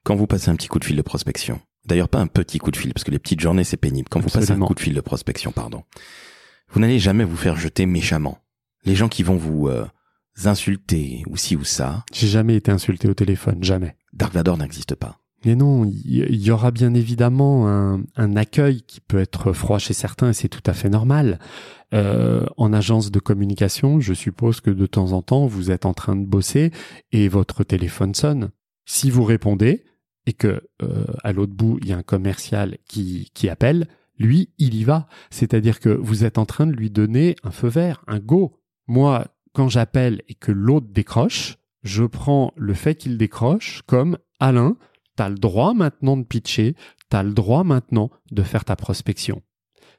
Quand 0.04 0.16
vous 0.16 0.28
passez 0.28 0.50
un 0.50 0.56
petit 0.56 0.68
coup 0.68 0.80
de 0.80 0.86
fil 0.86 0.98
de 0.98 1.02
prospection, 1.02 1.62
d'ailleurs 1.86 2.10
pas 2.10 2.20
un 2.20 2.28
petit 2.28 2.58
coup 2.60 2.72
de 2.72 2.78
fil, 2.78 2.94
parce 2.94 3.04
que 3.04 3.12
les 3.12 3.20
petites 3.20 3.40
journées 3.40 3.64
c'est 3.64 3.78
pénible, 3.78 4.10
quand 4.10 4.20
vous 4.20 4.30
passez 4.30 4.52
un 4.52 4.60
coup 4.60 4.74
de 4.74 4.80
fil 4.80 4.94
de 4.94 5.02
prospection, 5.02 5.52
pardon, 5.52 5.84
vous 6.74 6.80
n'allez 6.80 7.00
jamais 7.00 7.24
vous 7.24 7.38
faire 7.38 7.56
jeter 7.56 7.86
méchamment. 7.86 8.40
Les 8.84 8.96
gens 8.96 9.08
qui 9.08 9.24
vont 9.24 9.38
vous 9.38 9.68
euh, 9.68 9.86
insulter, 10.46 11.24
ou 11.28 11.38
ci 11.38 11.56
ou 11.56 11.64
ça, 11.64 12.04
J'ai 12.12 12.28
jamais 12.28 12.56
été 12.56 12.72
insulté 12.72 13.08
au 13.08 13.14
téléphone, 13.14 13.64
jamais. 13.64 13.96
Dark 14.12 14.34
Vador 14.34 14.58
n'existe 14.58 14.96
pas. 14.96 15.20
Mais 15.46 15.56
non, 15.56 15.86
il 15.86 16.42
y, 16.42 16.52
aura 16.52 16.72
bien 16.72 16.94
évidemment 16.94 17.68
un, 17.68 18.02
un 18.16 18.36
accueil 18.38 18.82
qui 18.84 19.02
peut 19.02 19.20
être 19.20 19.52
froid 19.52 19.78
chez 19.78 19.94
certains 19.94 20.30
et 20.30 20.34
c'est 20.34 20.48
tout 20.48 20.64
à 20.66 20.74
fait 20.74 20.90
normal. 20.90 21.38
Euh, 21.94 22.46
en 22.56 22.72
agence 22.72 23.12
de 23.12 23.20
communication, 23.20 24.00
je 24.00 24.14
suppose 24.14 24.62
que 24.62 24.72
de 24.72 24.86
temps 24.86 25.12
en 25.12 25.22
temps, 25.22 25.46
vous 25.46 25.70
êtes 25.70 25.86
en 25.86 25.94
train 25.94 26.16
de 26.16 26.26
bosser 26.26 26.72
et 27.12 27.28
votre 27.28 27.66
téléphone 27.66 28.16
sonne. 28.16 28.52
Si 28.86 29.12
vous 29.12 29.26
répondez 29.26 29.84
et 30.26 30.34
que 30.34 30.62
euh, 30.82 31.06
à 31.24 31.34
l'autre 31.34 31.54
bout, 31.54 31.78
il 31.82 31.90
y 31.90 31.94
a 31.94 31.98
un 31.98 32.04
commercial 32.04 32.78
qui, 32.88 33.30
qui 33.34 33.50
appelle, 33.50 33.88
lui, 34.24 34.50
il 34.58 34.76
y 34.76 34.84
va. 34.84 35.08
C'est-à-dire 35.30 35.80
que 35.80 35.90
vous 35.90 36.26
êtes 36.26 36.38
en 36.38 36.46
train 36.46 36.68
de 36.68 36.72
lui 36.72 36.90
donner 36.90 37.36
un 37.44 37.52
feu 37.52 37.68
vert, 37.68 38.04
un 38.08 38.20
go. 38.20 38.60
Moi, 38.88 39.28
quand 39.54 39.70
j'appelle 39.70 40.22
et 40.28 40.34
que 40.34 40.52
l'autre 40.52 40.88
décroche, 40.90 41.58
je 41.84 42.04
prends 42.04 42.54
le 42.56 42.74
fait 42.74 42.96
qu'il 42.96 43.18
décroche 43.18 43.82
comme 43.86 44.18
Alain, 44.40 44.78
T'as 45.16 45.30
le 45.30 45.36
droit 45.36 45.74
maintenant 45.74 46.18
de 46.18 46.24
pitcher, 46.24 46.76
t'as 47.10 47.24
le 47.24 47.34
droit 47.34 47.64
maintenant 47.64 48.10
de 48.32 48.42
faire 48.42 48.66
ta 48.66 48.76
prospection. 48.76 49.44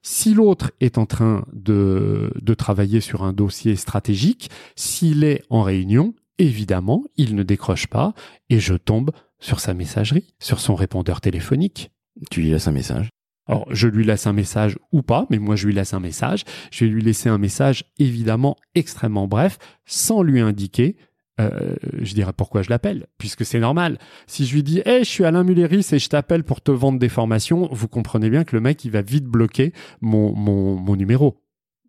Si 0.02 0.34
l'autre 0.34 0.72
est 0.80 0.98
en 0.98 1.06
train 1.06 1.46
de, 1.52 2.32
de 2.40 2.54
travailler 2.54 3.00
sur 3.00 3.22
un 3.22 3.32
dossier 3.32 3.76
stratégique, 3.76 4.50
s'il 4.76 5.24
est 5.24 5.42
en 5.50 5.62
réunion, 5.62 6.14
évidemment, 6.38 7.04
il 7.16 7.36
ne 7.36 7.42
décroche 7.42 7.86
pas 7.86 8.12
et 8.50 8.58
je 8.58 8.74
tombe 8.74 9.12
sur 9.38 9.60
sa 9.60 9.72
messagerie, 9.72 10.34
sur 10.40 10.58
son 10.58 10.74
répondeur 10.74 11.20
téléphonique. 11.20 11.90
Tu 12.30 12.42
lui 12.42 12.50
laisses 12.50 12.68
un 12.68 12.72
message. 12.72 13.08
Alors, 13.46 13.66
je 13.70 13.88
lui 13.88 14.04
laisse 14.04 14.26
un 14.26 14.32
message 14.32 14.78
ou 14.92 15.02
pas, 15.02 15.26
mais 15.30 15.38
moi 15.38 15.56
je 15.56 15.66
lui 15.66 15.74
laisse 15.74 15.94
un 15.94 16.00
message. 16.00 16.44
Je 16.70 16.84
vais 16.84 16.90
lui 16.90 17.02
laisser 17.02 17.28
un 17.28 17.38
message 17.38 17.84
évidemment 17.98 18.56
extrêmement 18.74 19.28
bref, 19.28 19.58
sans 19.84 20.22
lui 20.22 20.40
indiquer 20.40 20.96
euh, 21.40 21.74
je 22.00 22.14
dirais 22.14 22.32
pourquoi 22.32 22.62
je 22.62 22.70
l'appelle, 22.70 23.06
puisque 23.18 23.44
c'est 23.44 23.58
normal. 23.58 23.98
Si 24.26 24.46
je 24.46 24.54
lui 24.54 24.62
dis, 24.62 24.82
hey, 24.84 25.04
je 25.04 25.10
suis 25.10 25.24
Alain 25.24 25.42
Mulleris 25.42 25.86
et 25.92 25.98
je 25.98 26.08
t'appelle 26.08 26.44
pour 26.44 26.60
te 26.60 26.70
vendre 26.70 26.98
des 26.98 27.08
formations, 27.08 27.68
vous 27.72 27.88
comprenez 27.88 28.30
bien 28.30 28.44
que 28.44 28.54
le 28.54 28.60
mec, 28.60 28.84
il 28.84 28.92
va 28.92 29.02
vite 29.02 29.24
bloquer 29.24 29.72
mon, 30.00 30.34
mon, 30.34 30.76
mon 30.76 30.96
numéro. 30.96 31.40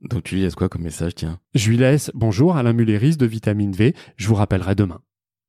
Donc 0.01 0.23
tu 0.23 0.35
lui 0.35 0.41
laisses 0.41 0.55
quoi 0.55 0.69
comme 0.69 0.83
message, 0.83 1.15
tiens? 1.15 1.39
Je 1.53 1.69
lui 1.69 1.77
laisse, 1.77 2.11
bonjour, 2.13 2.57
Alain 2.57 2.73
Mulleris 2.73 3.17
de 3.17 3.25
Vitamine 3.25 3.71
V, 3.71 3.93
je 4.17 4.27
vous 4.27 4.35
rappellerai 4.35 4.75
demain. 4.75 5.01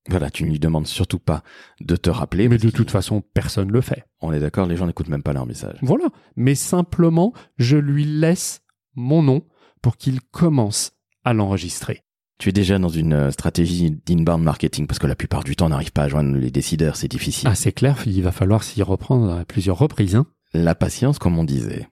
Voilà, 0.08 0.30
tu 0.30 0.44
ne 0.44 0.50
lui 0.50 0.58
demandes 0.58 0.86
surtout 0.86 1.18
pas 1.18 1.42
de 1.80 1.96
te 1.96 2.10
rappeler. 2.10 2.48
Mais 2.48 2.58
de 2.58 2.70
toute 2.70 2.90
façon, 2.90 3.22
personne 3.34 3.70
le 3.70 3.80
fait. 3.80 4.04
On 4.20 4.32
est 4.32 4.40
d'accord, 4.40 4.66
les 4.66 4.76
gens 4.76 4.86
n'écoutent 4.86 5.08
même 5.08 5.22
pas 5.22 5.32
leur 5.32 5.46
message. 5.46 5.78
Voilà. 5.82 6.06
Mais 6.36 6.54
simplement, 6.54 7.32
je 7.58 7.76
lui 7.76 8.04
laisse 8.04 8.62
mon 8.94 9.22
nom 9.22 9.42
pour 9.82 9.96
qu'il 9.96 10.20
commence 10.20 10.92
à 11.24 11.32
l'enregistrer. 11.32 12.02
Tu 12.38 12.50
es 12.50 12.52
déjà 12.52 12.78
dans 12.78 12.88
une 12.88 13.14
euh, 13.14 13.30
stratégie 13.30 13.90
d'inbound 13.90 14.42
marketing 14.42 14.86
parce 14.86 14.98
que 14.98 15.06
la 15.06 15.16
plupart 15.16 15.42
du 15.42 15.56
temps, 15.56 15.66
on 15.66 15.70
n'arrive 15.70 15.92
pas 15.92 16.02
à 16.02 16.08
joindre 16.08 16.36
les 16.36 16.50
décideurs, 16.50 16.96
c'est 16.96 17.08
difficile. 17.08 17.48
Ah, 17.50 17.54
c'est 17.54 17.72
clair, 17.72 18.02
il 18.06 18.22
va 18.22 18.30
falloir 18.30 18.62
s'y 18.62 18.82
reprendre 18.82 19.32
à 19.32 19.44
plusieurs 19.46 19.78
reprises. 19.78 20.16
Hein. 20.16 20.26
La 20.52 20.74
patience, 20.74 21.18
comme 21.18 21.38
on 21.38 21.44
disait. 21.44 21.88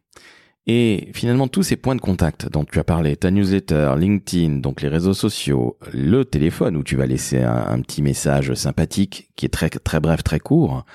Et 0.66 1.10
finalement, 1.12 1.46
tous 1.46 1.62
ces 1.62 1.76
points 1.76 1.94
de 1.94 2.00
contact 2.00 2.50
dont 2.50 2.64
tu 2.64 2.78
as 2.78 2.84
parlé, 2.84 3.16
ta 3.16 3.30
newsletter, 3.30 3.94
LinkedIn, 3.98 4.60
donc 4.60 4.80
les 4.80 4.88
réseaux 4.88 5.12
sociaux, 5.12 5.76
le 5.92 6.24
téléphone 6.24 6.76
où 6.76 6.82
tu 6.82 6.96
vas 6.96 7.06
laisser 7.06 7.42
un, 7.42 7.80
petit 7.82 8.00
message 8.00 8.54
sympathique 8.54 9.30
qui 9.36 9.44
est 9.44 9.50
très, 9.50 9.68
très 9.68 10.00
bref, 10.00 10.24
très 10.24 10.40
court, 10.40 10.86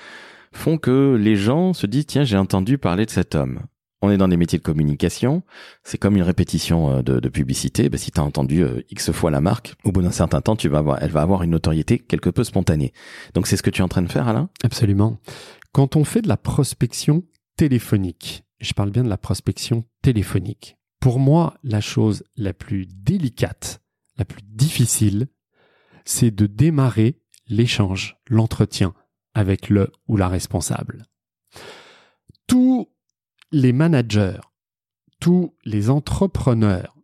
font 0.52 0.76
que 0.76 1.16
les 1.20 1.36
gens 1.36 1.72
se 1.72 1.86
disent, 1.86 2.06
tiens, 2.06 2.24
j'ai 2.24 2.36
entendu 2.36 2.78
parler 2.78 3.06
de 3.06 3.10
cet 3.10 3.36
homme. 3.36 3.60
On 4.02 4.10
est 4.10 4.16
dans 4.16 4.28
des 4.28 4.38
métiers 4.38 4.58
de 4.58 4.64
communication, 4.64 5.42
c'est 5.84 5.98
comme 5.98 6.16
une 6.16 6.22
répétition 6.22 6.90
euh, 6.90 7.02
de, 7.02 7.20
de 7.20 7.28
publicité. 7.28 7.90
Ben, 7.90 7.98
si 7.98 8.10
tu 8.10 8.18
as 8.18 8.24
entendu 8.24 8.64
euh, 8.64 8.80
X 8.90 9.12
fois 9.12 9.30
la 9.30 9.42
marque, 9.42 9.74
au 9.84 9.92
bout 9.92 10.02
d'un 10.02 10.10
certain 10.10 10.40
temps, 10.40 10.56
tu 10.56 10.68
vas 10.68 10.78
avoir, 10.78 11.02
elle 11.02 11.10
va 11.10 11.20
avoir 11.20 11.42
une 11.42 11.50
notoriété 11.50 11.98
quelque 11.98 12.30
peu 12.30 12.42
spontanée. 12.42 12.92
Donc 13.34 13.46
c'est 13.46 13.58
ce 13.58 13.62
que 13.62 13.70
tu 13.70 13.82
es 13.82 13.84
en 13.84 13.88
train 13.88 14.02
de 14.02 14.10
faire, 14.10 14.26
Alain? 14.26 14.48
Absolument. 14.64 15.18
Quand 15.72 15.96
on 15.96 16.04
fait 16.04 16.22
de 16.22 16.28
la 16.28 16.38
prospection 16.38 17.22
téléphonique, 17.56 18.42
je 18.60 18.72
parle 18.72 18.90
bien 18.90 19.04
de 19.04 19.08
la 19.08 19.18
prospection 19.18 19.84
téléphonique, 20.02 20.76
pour 21.00 21.18
moi, 21.18 21.58
la 21.64 21.80
chose 21.80 22.24
la 22.36 22.52
plus 22.52 22.86
délicate, 22.86 23.82
la 24.18 24.26
plus 24.26 24.42
difficile, 24.42 25.28
c'est 26.04 26.30
de 26.30 26.46
démarrer 26.46 27.18
l'échange, 27.48 28.18
l'entretien 28.28 28.94
avec 29.34 29.70
le 29.70 29.90
ou 30.08 30.16
la 30.16 30.28
responsable. 30.28 31.06
Tous 32.46 32.88
les 33.50 33.72
managers, 33.72 34.40
tous 35.20 35.54
les 35.64 35.88
entrepreneurs, 35.88 36.96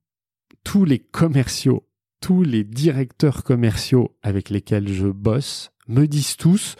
tous 0.62 0.84
les 0.84 0.98
commerciaux, 0.98 1.88
tous 2.20 2.42
les 2.42 2.64
directeurs 2.64 3.44
commerciaux 3.44 4.16
avec 4.22 4.50
lesquels 4.50 4.88
je 4.88 5.06
bosse 5.06 5.70
me 5.88 6.06
disent 6.06 6.36
tous 6.36 6.76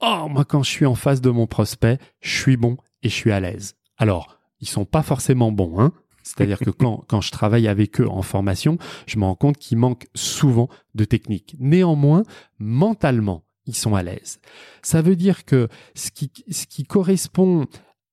Oh, 0.00 0.28
moi, 0.30 0.44
quand 0.44 0.62
je 0.62 0.70
suis 0.70 0.86
en 0.86 0.94
face 0.94 1.20
de 1.20 1.30
mon 1.30 1.46
prospect, 1.46 1.98
je 2.20 2.40
suis 2.40 2.56
bon 2.56 2.76
et 3.02 3.08
je 3.08 3.14
suis 3.14 3.32
à 3.32 3.40
l'aise. 3.40 3.76
Alors, 4.00 4.38
ils 4.60 4.68
sont 4.68 4.86
pas 4.86 5.02
forcément 5.02 5.52
bons, 5.52 5.78
hein. 5.78 5.92
C'est-à-dire 6.22 6.58
que 6.64 6.70
quand, 6.70 7.04
quand 7.06 7.20
je 7.20 7.30
travaille 7.30 7.68
avec 7.68 8.00
eux 8.00 8.08
en 8.08 8.22
formation, 8.22 8.78
je 9.06 9.18
me 9.18 9.24
rends 9.24 9.36
compte 9.36 9.58
qu'ils 9.58 9.78
manquent 9.78 10.08
souvent 10.14 10.68
de 10.94 11.04
technique. 11.04 11.54
Néanmoins, 11.58 12.24
mentalement, 12.58 13.44
ils 13.66 13.76
sont 13.76 13.94
à 13.94 14.02
l'aise. 14.02 14.40
Ça 14.82 15.02
veut 15.02 15.16
dire 15.16 15.44
que 15.44 15.68
ce 15.94 16.10
qui, 16.10 16.32
ce 16.50 16.66
qui 16.66 16.84
correspond 16.84 17.66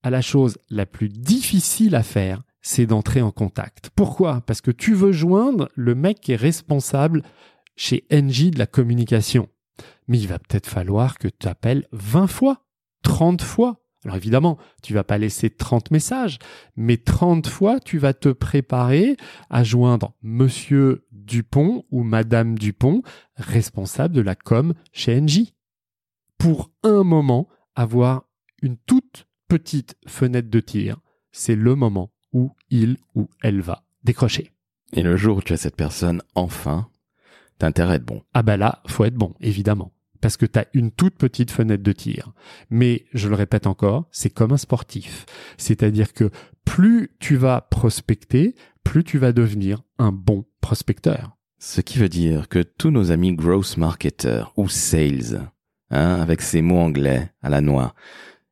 à 0.04 0.10
la 0.10 0.22
chose 0.22 0.58
la 0.70 0.86
plus 0.86 1.10
difficile 1.10 1.96
à 1.96 2.04
faire, 2.04 2.44
c'est 2.62 2.86
d'entrer 2.86 3.22
en 3.22 3.32
contact. 3.32 3.90
Pourquoi? 3.96 4.42
Parce 4.42 4.62
que 4.62 4.72
tu 4.72 4.94
veux 4.94 5.14
joindre 5.14 5.70
le 5.76 5.96
mec 5.96 6.20
qui 6.20 6.34
est 6.34 6.38
responsable 6.38 7.24
chez 7.78 8.06
NJ 8.12 8.52
de 8.52 8.60
la 8.60 8.68
communication. 8.68 9.48
Mais 10.08 10.20
il 10.20 10.28
va 10.28 10.40
peut-être 10.40 10.68
falloir 10.68 11.18
que 11.18 11.28
tu 11.28 11.48
appelles 11.48 11.88
20 11.94 12.28
fois, 12.28 12.66
30 13.04 13.42
fois. 13.42 13.80
Alors 14.06 14.18
évidemment, 14.18 14.58
tu 14.84 14.94
vas 14.94 15.04
pas 15.04 15.18
laisser 15.18 15.50
30 15.50 15.92
messages, 15.92 16.38
mais 16.76 16.98
30 16.98 17.48
fois, 17.48 17.80
tu 17.80 17.98
vas 17.98 18.14
te 18.14 18.30
préparer 18.30 19.18
à 19.50 19.64
joindre 19.64 20.14
monsieur 20.22 21.06
Dupont 21.12 21.84
ou 21.92 22.04
madame 22.04 22.58
Dupont, 22.58 23.02
responsable 23.36 24.14
de 24.14 24.22
la 24.22 24.36
com 24.36 24.74
chez 24.94 25.20
NJ. 25.20 25.54
Pour 26.38 26.72
un 26.84 27.04
moment, 27.04 27.50
avoir 27.76 28.24
une 28.62 28.78
toute 28.78 29.28
petite 29.48 29.98
fenêtre 30.08 30.50
de 30.50 30.60
tir, 30.60 30.98
c'est 31.32 31.56
le 31.56 31.76
moment 31.76 32.12
où 32.34 32.52
il 32.70 32.98
ou 33.16 33.30
elle 33.42 33.62
va 33.62 33.84
décrocher. 34.04 34.52
Et 34.94 35.02
le 35.02 35.18
jour 35.18 35.38
où 35.38 35.42
tu 35.42 35.54
as 35.54 35.58
cette 35.58 35.76
personne, 35.76 36.22
enfin, 36.36 36.90
t'as 37.58 37.68
intérêt 37.68 37.94
à 37.94 37.96
être 37.96 38.06
bon. 38.06 38.22
Ah 38.34 38.44
bah 38.44 38.58
là, 38.58 38.82
faut 38.88 39.06
être 39.06 39.16
bon, 39.16 39.34
évidemment. 39.40 39.92
Parce 40.22 40.38
que 40.38 40.46
tu 40.46 40.60
as 40.60 40.68
une 40.74 40.92
toute 40.92 41.16
petite 41.16 41.52
fenêtre 41.52 41.84
de 41.84 41.92
tir. 41.92 42.32
Mais, 42.70 43.06
je 43.14 43.30
le 43.30 43.36
répète 43.36 43.68
encore, 43.68 44.06
c'est 44.12 44.30
comme 44.30 44.52
un 44.52 44.58
sportif. 44.58 45.26
C'est-à-dire 45.58 46.14
que 46.14 46.30
plus 46.66 47.12
tu 47.20 47.36
vas 47.36 47.62
prospecter, 47.62 48.56
plus 48.84 49.04
tu 49.04 49.18
vas 49.18 49.32
devenir 49.32 49.82
un 50.00 50.12
bon 50.12 50.46
prospecteur. 50.62 51.38
Ce 51.60 51.82
qui 51.82 51.98
veut 51.98 52.10
dire 52.10 52.50
que 52.50 52.60
tous 52.60 52.92
nos 52.92 53.12
amis 53.12 53.34
growth 53.34 53.78
marketers 53.78 54.54
ou 54.58 54.70
sales, 54.70 55.50
hein, 55.90 56.22
avec 56.22 56.42
ces 56.42 56.62
mots 56.62 56.80
anglais 56.80 57.32
à 57.42 57.50
la 57.50 57.62
noix, 57.62 57.96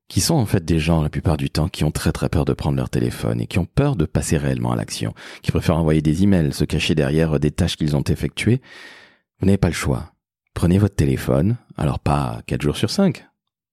qui 0.07 0.21
sont 0.21 0.35
en 0.35 0.45
fait 0.45 0.63
des 0.63 0.79
gens 0.79 1.01
la 1.01 1.09
plupart 1.09 1.37
du 1.37 1.49
temps 1.49 1.67
qui 1.67 1.83
ont 1.83 1.91
très 1.91 2.11
très 2.11 2.29
peur 2.29 2.45
de 2.45 2.53
prendre 2.53 2.77
leur 2.77 2.89
téléphone 2.89 3.41
et 3.41 3.47
qui 3.47 3.59
ont 3.59 3.65
peur 3.65 3.95
de 3.95 4.05
passer 4.05 4.37
réellement 4.37 4.71
à 4.71 4.75
l'action, 4.75 5.13
qui 5.41 5.51
préfèrent 5.51 5.77
envoyer 5.77 6.01
des 6.01 6.23
emails, 6.23 6.53
se 6.53 6.65
cacher 6.65 6.95
derrière 6.95 7.39
des 7.39 7.51
tâches 7.51 7.75
qu'ils 7.75 7.95
ont 7.95 8.03
effectuées, 8.03 8.61
vous 9.39 9.47
n'avez 9.47 9.57
pas 9.57 9.67
le 9.67 9.73
choix. 9.73 10.14
Prenez 10.55 10.79
votre 10.79 10.95
téléphone, 10.95 11.57
alors 11.77 11.99
pas 11.99 12.41
4 12.47 12.61
jours 12.63 12.77
sur 12.77 12.89
5, 12.89 13.23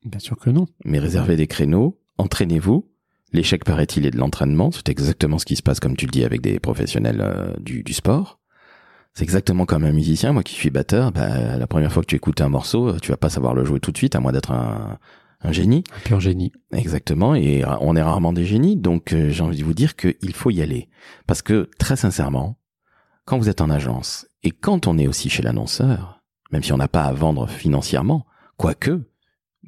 Bien 0.04 0.18
sûr 0.18 0.36
que 0.36 0.50
non. 0.50 0.66
mais 0.84 0.98
réservez 0.98 1.36
des 1.36 1.46
créneaux, 1.46 1.98
entraînez-vous, 2.18 2.88
L'échec, 3.32 3.64
paraît-il, 3.64 4.04
est 4.04 4.10
de 4.10 4.18
l'entraînement. 4.18 4.70
C'est 4.72 4.90
exactement 4.90 5.38
ce 5.38 5.46
qui 5.46 5.56
se 5.56 5.62
passe, 5.62 5.80
comme 5.80 5.96
tu 5.96 6.04
le 6.04 6.10
dis, 6.10 6.22
avec 6.22 6.42
des 6.42 6.60
professionnels 6.60 7.22
euh, 7.22 7.54
du, 7.58 7.82
du 7.82 7.94
sport. 7.94 8.38
C'est 9.14 9.22
exactement 9.22 9.64
comme 9.64 9.84
un 9.84 9.92
musicien. 9.92 10.32
Moi 10.32 10.42
qui 10.42 10.54
suis 10.54 10.68
batteur, 10.68 11.12
bah, 11.12 11.56
la 11.56 11.66
première 11.66 11.90
fois 11.90 12.02
que 12.02 12.08
tu 12.08 12.16
écoutes 12.16 12.42
un 12.42 12.50
morceau, 12.50 12.98
tu 13.00 13.10
vas 13.10 13.16
pas 13.16 13.30
savoir 13.30 13.54
le 13.54 13.64
jouer 13.64 13.80
tout 13.80 13.90
de 13.90 13.96
suite, 13.96 14.14
à 14.16 14.20
moins 14.20 14.32
d'être 14.32 14.52
un, 14.52 14.98
un 15.40 15.52
génie. 15.52 15.82
Un 15.96 16.00
pur 16.00 16.20
génie. 16.20 16.52
Exactement. 16.72 17.34
Et 17.34 17.64
on 17.80 17.96
est 17.96 18.02
rarement 18.02 18.34
des 18.34 18.44
génies. 18.44 18.76
Donc 18.76 19.14
euh, 19.14 19.30
j'ai 19.30 19.42
envie 19.42 19.58
de 19.58 19.64
vous 19.64 19.72
dire 19.72 19.96
qu'il 19.96 20.34
faut 20.34 20.50
y 20.50 20.60
aller. 20.60 20.90
Parce 21.26 21.40
que, 21.40 21.70
très 21.78 21.96
sincèrement, 21.96 22.58
quand 23.24 23.38
vous 23.38 23.48
êtes 23.48 23.62
en 23.62 23.70
agence 23.70 24.26
et 24.42 24.50
quand 24.50 24.86
on 24.86 24.98
est 24.98 25.06
aussi 25.06 25.30
chez 25.30 25.42
l'annonceur, 25.42 26.21
même 26.52 26.62
si 26.62 26.72
on 26.72 26.76
n'a 26.76 26.88
pas 26.88 27.04
à 27.04 27.12
vendre 27.12 27.48
financièrement, 27.48 28.26
quoique, 28.56 29.00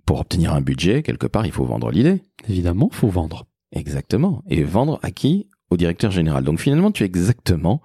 pour 0.07 0.21
obtenir 0.21 0.53
un 0.55 0.61
budget, 0.61 1.03
quelque 1.03 1.27
part, 1.27 1.47
il 1.47 1.53
faut 1.53 1.65
vendre 1.65 1.91
l'idée. 1.91 2.23
Évidemment, 2.49 2.89
faut 2.93 3.09
vendre. 3.09 3.47
Exactement. 3.73 4.43
Et 4.49 4.63
vendre 4.63 5.01
à 5.03 5.11
qui? 5.11 5.49
Au 5.71 5.77
directeur 5.77 6.11
général. 6.11 6.45
Donc 6.45 6.61
finalement, 6.61 6.93
tu 6.93 7.03
es 7.03 7.07
exactement, 7.07 7.81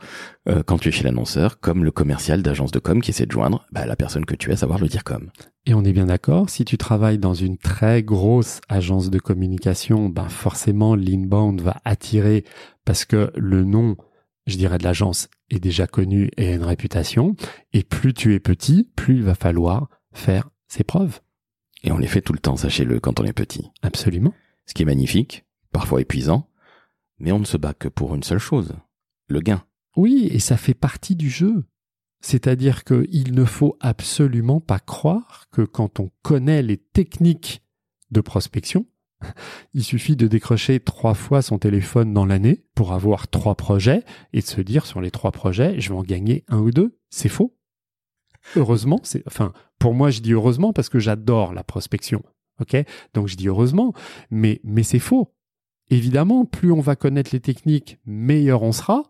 euh, 0.48 0.62
quand 0.64 0.78
tu 0.78 0.90
es 0.90 0.92
chez 0.92 1.06
l'annonceur, 1.06 1.60
comme 1.60 1.84
le 1.84 1.92
commercial 1.92 2.44
d'agence 2.44 2.72
de 2.72 2.78
com 2.78 3.02
qui 3.02 3.12
essaie 3.12 3.26
de 3.26 3.32
joindre 3.32 3.66
bah, 3.72 3.86
la 3.86 3.96
personne 3.96 4.26
que 4.26 4.36
tu 4.36 4.50
es, 4.50 4.54
à 4.54 4.58
savoir 4.58 4.80
le 4.80 4.88
dire 4.88 5.04
comme. 5.04 5.32
Et 5.66 5.74
on 5.74 5.84
est 5.86 5.94
bien 5.94 6.08
d'accord, 6.08 6.50
si 6.50 6.66
tu 6.66 6.78
travailles 6.78 7.18
dans 7.18 7.34
une 7.34 7.58
très 7.58 8.04
grosse 8.04 8.60
agence 8.68 9.10
de 9.10 9.18
communication, 9.18 10.10
ben 10.10 10.28
forcément 10.28 10.94
l'inbound 10.94 11.62
va 11.62 11.78
attirer 11.86 12.44
parce 12.86 13.06
que 13.06 13.32
le 13.36 13.64
nom, 13.64 13.96
je 14.50 14.58
dirais, 14.58 14.78
de 14.78 14.84
l'agence 14.84 15.30
est 15.50 15.60
déjà 15.60 15.88
connu 15.88 16.32
et 16.38 16.50
a 16.50 16.56
une 16.56 16.64
réputation. 16.64 17.36
Et 17.74 17.84
plus 17.84 18.14
tu 18.14 18.34
es 18.34 18.40
petit, 18.40 18.90
plus 18.96 19.18
il 19.18 19.24
va 19.24 19.36
falloir 19.36 19.90
faire 20.12 20.50
ses 20.68 20.84
preuves. 20.84 21.20
Et 21.84 21.92
on 21.92 21.98
les 21.98 22.08
fait 22.08 22.22
tout 22.22 22.34
le 22.34 22.40
temps, 22.40 22.58
sachez-le, 22.58 23.00
quand 23.00 23.20
on 23.20 23.26
est 23.26 23.34
petit. 23.34 23.70
Absolument. 23.82 24.34
Ce 24.66 24.74
qui 24.74 24.84
est 24.84 24.86
magnifique, 24.86 25.46
parfois 25.72 26.02
épuisant, 26.02 26.50
mais 27.20 27.32
on 27.32 27.40
ne 27.40 27.46
se 27.46 27.58
bat 27.58 27.74
que 27.74 27.88
pour 27.88 28.16
une 28.16 28.24
seule 28.24 28.40
chose, 28.40 28.74
le 29.28 29.40
gain. 29.40 29.64
Oui, 29.96 30.28
et 30.32 30.40
ça 30.40 30.58
fait 30.58 30.74
partie 30.74 31.16
du 31.16 31.30
jeu. 31.30 31.66
C'est-à-dire 32.22 32.84
qu'il 32.84 33.34
ne 33.34 33.46
faut 33.46 33.78
absolument 33.80 34.60
pas 34.60 34.80
croire 34.80 35.48
que 35.52 35.62
quand 35.62 36.00
on 36.00 36.12
connaît 36.22 36.62
les 36.62 36.78
techniques 36.78 37.62
de 38.12 38.22
prospection, 38.22 38.86
il 39.74 39.84
suffit 39.84 40.16
de 40.16 40.28
décrocher 40.28 40.80
trois 40.80 41.14
fois 41.14 41.42
son 41.42 41.60
téléphone 41.60 42.14
dans 42.14 42.26
l'année 42.26 42.64
pour 42.76 42.94
avoir 42.94 43.28
trois 43.28 43.56
projets 43.56 44.04
et 44.34 44.40
de 44.40 44.46
se 44.46 44.62
dire 44.62 44.86
sur 44.86 45.02
les 45.02 45.12
trois 45.12 45.32
projets, 45.32 45.80
je 45.80 45.90
vais 45.90 45.96
en 45.96 46.04
gagner 46.04 46.44
un 46.48 46.60
ou 46.60 46.72
deux. 46.72 46.98
C'est 47.10 47.30
faux. 47.30 47.56
Heureusement, 48.56 49.00
c'est, 49.04 49.24
enfin, 49.28 49.54
pour 49.78 49.94
moi, 49.94 50.10
je 50.10 50.22
dis 50.22 50.34
heureusement 50.34 50.74
parce 50.74 50.90
que 50.90 51.00
j'adore 51.00 51.54
la 51.54 51.64
prospection. 51.64 52.24
OK? 52.62 52.76
Donc, 53.14 53.28
je 53.28 53.36
dis 53.36 53.48
heureusement, 53.48 53.94
mais, 54.32 54.60
mais 54.64 54.84
c'est 54.84 55.00
faux. 55.00 55.34
Évidemment, 55.90 56.46
plus 56.46 56.72
on 56.72 56.82
va 56.82 56.96
connaître 56.96 57.32
les 57.34 57.40
techniques, 57.40 57.98
meilleur 58.06 58.62
on 58.62 58.72
sera 58.72 59.04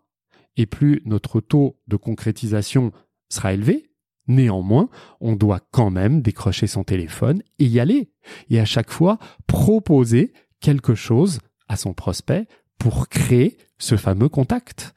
et 0.55 0.65
plus 0.65 1.01
notre 1.05 1.41
taux 1.41 1.79
de 1.87 1.95
concrétisation 1.95 2.91
sera 3.29 3.53
élevé. 3.53 3.88
Néanmoins, 4.29 4.89
on 5.19 5.35
doit 5.35 5.59
quand 5.71 5.89
même 5.89 6.21
décrocher 6.21 6.67
son 6.67 6.83
téléphone 6.83 7.41
et 7.57 7.65
y 7.65 7.79
aller. 7.79 8.11
Et 8.49 8.59
à 8.59 8.65
chaque 8.65 8.91
fois, 8.91 9.17
proposer 9.47 10.31
quelque 10.61 10.95
chose 10.95 11.39
à 11.67 11.75
son 11.75 11.93
prospect 11.93 12.47
pour 12.77 13.09
créer 13.09 13.57
ce 13.79 13.97
fameux 13.97 14.29
contact. 14.29 14.93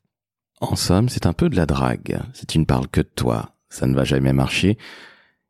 En 0.60 0.76
somme, 0.76 1.08
c'est 1.08 1.26
un 1.26 1.32
peu 1.32 1.48
de 1.48 1.56
la 1.56 1.66
drague. 1.66 2.20
Si 2.34 2.46
tu 2.46 2.58
ne 2.58 2.64
parles 2.64 2.88
que 2.88 3.00
de 3.00 3.10
toi, 3.14 3.56
ça 3.70 3.86
ne 3.86 3.94
va 3.94 4.04
jamais 4.04 4.34
marcher. 4.34 4.76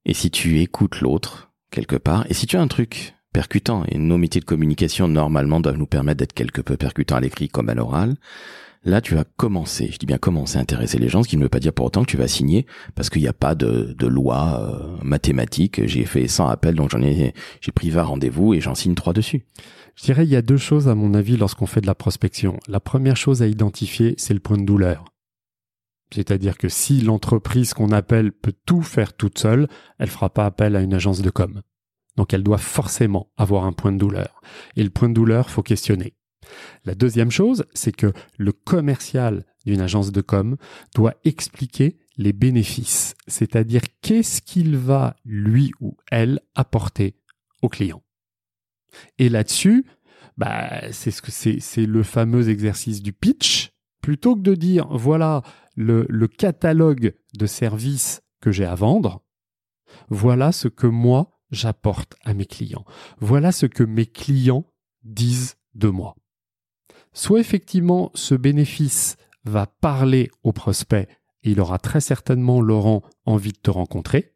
Et 0.05 0.15
si 0.15 0.31
tu 0.31 0.61
écoutes 0.61 1.01
l'autre, 1.01 1.51
quelque 1.71 1.97
part, 1.97 2.25
et 2.31 2.35
si 2.35 2.47
tu 2.47 2.57
as 2.57 2.63
un 2.63 2.69
truc 2.69 3.17
percutant, 3.33 3.85
et 3.89 3.99
nos 3.99 4.17
métiers 4.17 4.41
de 4.41 4.47
communication 4.47 5.09
normalement 5.09 5.59
doivent 5.59 5.77
nous 5.77 5.87
permettre 5.87 6.19
d'être 6.19 6.35
quelque 6.35 6.61
peu 6.61 6.77
percutants 6.77 7.17
à 7.17 7.21
l'écrit 7.21 7.49
comme 7.49 7.69
à 7.69 7.75
l'oral, 7.75 8.15
là 8.85 9.01
tu 9.01 9.15
vas 9.15 9.25
commencer, 9.25 9.91
je 9.93 9.99
dis 9.99 10.07
bien 10.07 10.19
commencer 10.19 10.59
à 10.59 10.61
intéresser 10.61 10.99
les 10.99 11.09
gens, 11.09 11.23
ce 11.23 11.29
qui 11.29 11.37
ne 11.37 11.43
veut 11.43 11.49
pas 11.49 11.61
dire 11.61 11.73
pour 11.73 11.87
autant 11.87 12.03
que 12.03 12.11
tu 12.11 12.17
vas 12.17 12.29
signer, 12.29 12.67
parce 12.95 13.11
qu'il 13.11 13.23
n'y 13.23 13.29
a 13.29 13.33
pas 13.33 13.55
de, 13.55 13.95
loi 14.07 14.61
euh, 14.61 14.97
mathématique. 15.03 15.87
J'ai 15.87 16.05
fait 16.05 16.29
100 16.29 16.49
appels, 16.49 16.75
donc 16.75 16.91
j'en 16.91 17.03
ai, 17.03 17.35
j'ai 17.61 17.73
pris 17.73 17.91
20 17.91 18.03
rendez-vous 18.03 18.55
et 18.55 18.61
j'en 18.61 18.75
signe 18.75 18.95
trois 18.95 19.13
dessus. 19.13 19.47
Je 19.95 20.05
dirais 20.05 20.25
il 20.25 20.31
y 20.31 20.37
a 20.37 20.43
deux 20.43 20.57
choses 20.57 20.89
à 20.89 20.95
mon 20.95 21.15
avis 21.15 21.37
lorsqu'on 21.37 21.67
fait 21.67 21.81
de 21.81 21.87
la 21.87 21.95
prospection. 21.95 22.59
La 22.67 22.81
première 22.81 23.17
chose 23.17 23.43
à 23.43 23.47
identifier, 23.47 24.15
c'est 24.17 24.35
le 24.35 24.41
point 24.41 24.57
de 24.57 24.65
douleur. 24.65 25.05
C'est-à-dire 26.13 26.59
que 26.59 26.69
si 26.69 27.01
l'entreprise 27.01 27.73
qu'on 27.75 27.91
appelle 27.91 28.33
peut 28.33 28.53
tout 28.67 28.83
faire 28.83 29.15
toute 29.15 29.39
seule, 29.39 29.69
elle 29.99 30.11
fera 30.11 30.31
pas 30.31 30.45
appel 30.45 30.77
à 30.77 30.81
une 30.81 30.95
agence 30.95 31.23
de 31.23 31.31
com. 31.31 31.63
Donc 32.17 32.35
elle 32.35 32.43
doit 32.43 32.59
forcément 32.59 33.31
avoir 33.37 33.65
un 33.65 33.73
point 33.73 33.93
de 33.93 33.99
douleur. 33.99 34.43
Et 34.77 34.85
le 34.85 34.91
point 34.91 35.09
de 35.09 35.15
douleur, 35.15 35.49
faut 35.49 35.63
questionner. 35.63 36.15
La 36.85 36.95
deuxième 36.95 37.31
chose, 37.31 37.65
c'est 37.75 37.95
que 37.95 38.13
le 38.39 38.53
commercial 38.53 39.45
d'une 39.65 39.81
agence 39.81 40.13
de 40.13 40.21
com 40.21 40.57
doit 40.95 41.15
expliquer 41.25 41.99
les 42.17 42.33
bénéfices, 42.33 43.15
c'est-à-dire 43.27 43.83
qu'est-ce 44.03 44.43
qu'il 44.43 44.77
va 44.77 45.17
lui 45.25 45.73
ou 45.81 45.97
elle 46.11 46.41
apporter 46.55 47.17
au 47.63 47.69
client. 47.69 48.03
Et 49.19 49.29
là-dessus, 49.29 49.87
bah, 50.37 50.93
c'est 50.93 51.11
ce 51.11 51.23
que 51.23 51.31
c'est, 51.31 51.61
c'est 51.61 51.87
le 51.87 52.03
fameux 52.03 52.49
exercice 52.49 53.03
du 53.03 53.13
pitch. 53.13 53.71
Plutôt 54.01 54.35
que 54.35 54.41
de 54.41 54.55
dire 54.55 54.89
voilà 54.91 55.43
le, 55.77 56.07
le 56.09 56.27
catalogue 56.27 57.15
de 57.39 57.47
services 57.47 58.21
que 58.41 58.51
j'ai 58.51 58.65
à 58.65 58.75
vendre, 58.75 59.23
voilà 60.09 60.51
ce 60.51 60.69
que 60.69 60.89
moi 60.89 61.39
j'apporte 61.51 62.17
à 62.25 62.35
mes 62.35 62.47
clients. 62.47 62.85
Voilà 63.21 63.53
ce 63.53 63.67
que 63.67 63.85
mes 63.85 64.07
clients 64.07 64.67
disent 65.05 65.57
de 65.75 65.89
moi. 65.89 66.17
Soit 67.13 67.41
effectivement 67.41 68.11
ce 68.15 68.35
bénéfice 68.35 69.17
va 69.45 69.67
parler 69.67 70.31
au 70.43 70.53
prospect 70.53 71.09
et 71.45 71.51
il 71.51 71.61
aura 71.61 71.79
très 71.79 72.01
certainement, 72.01 72.61
Laurent, 72.61 73.03
envie 73.27 73.53
de 73.53 73.59
te 73.59 73.71
rencontrer, 73.71 74.35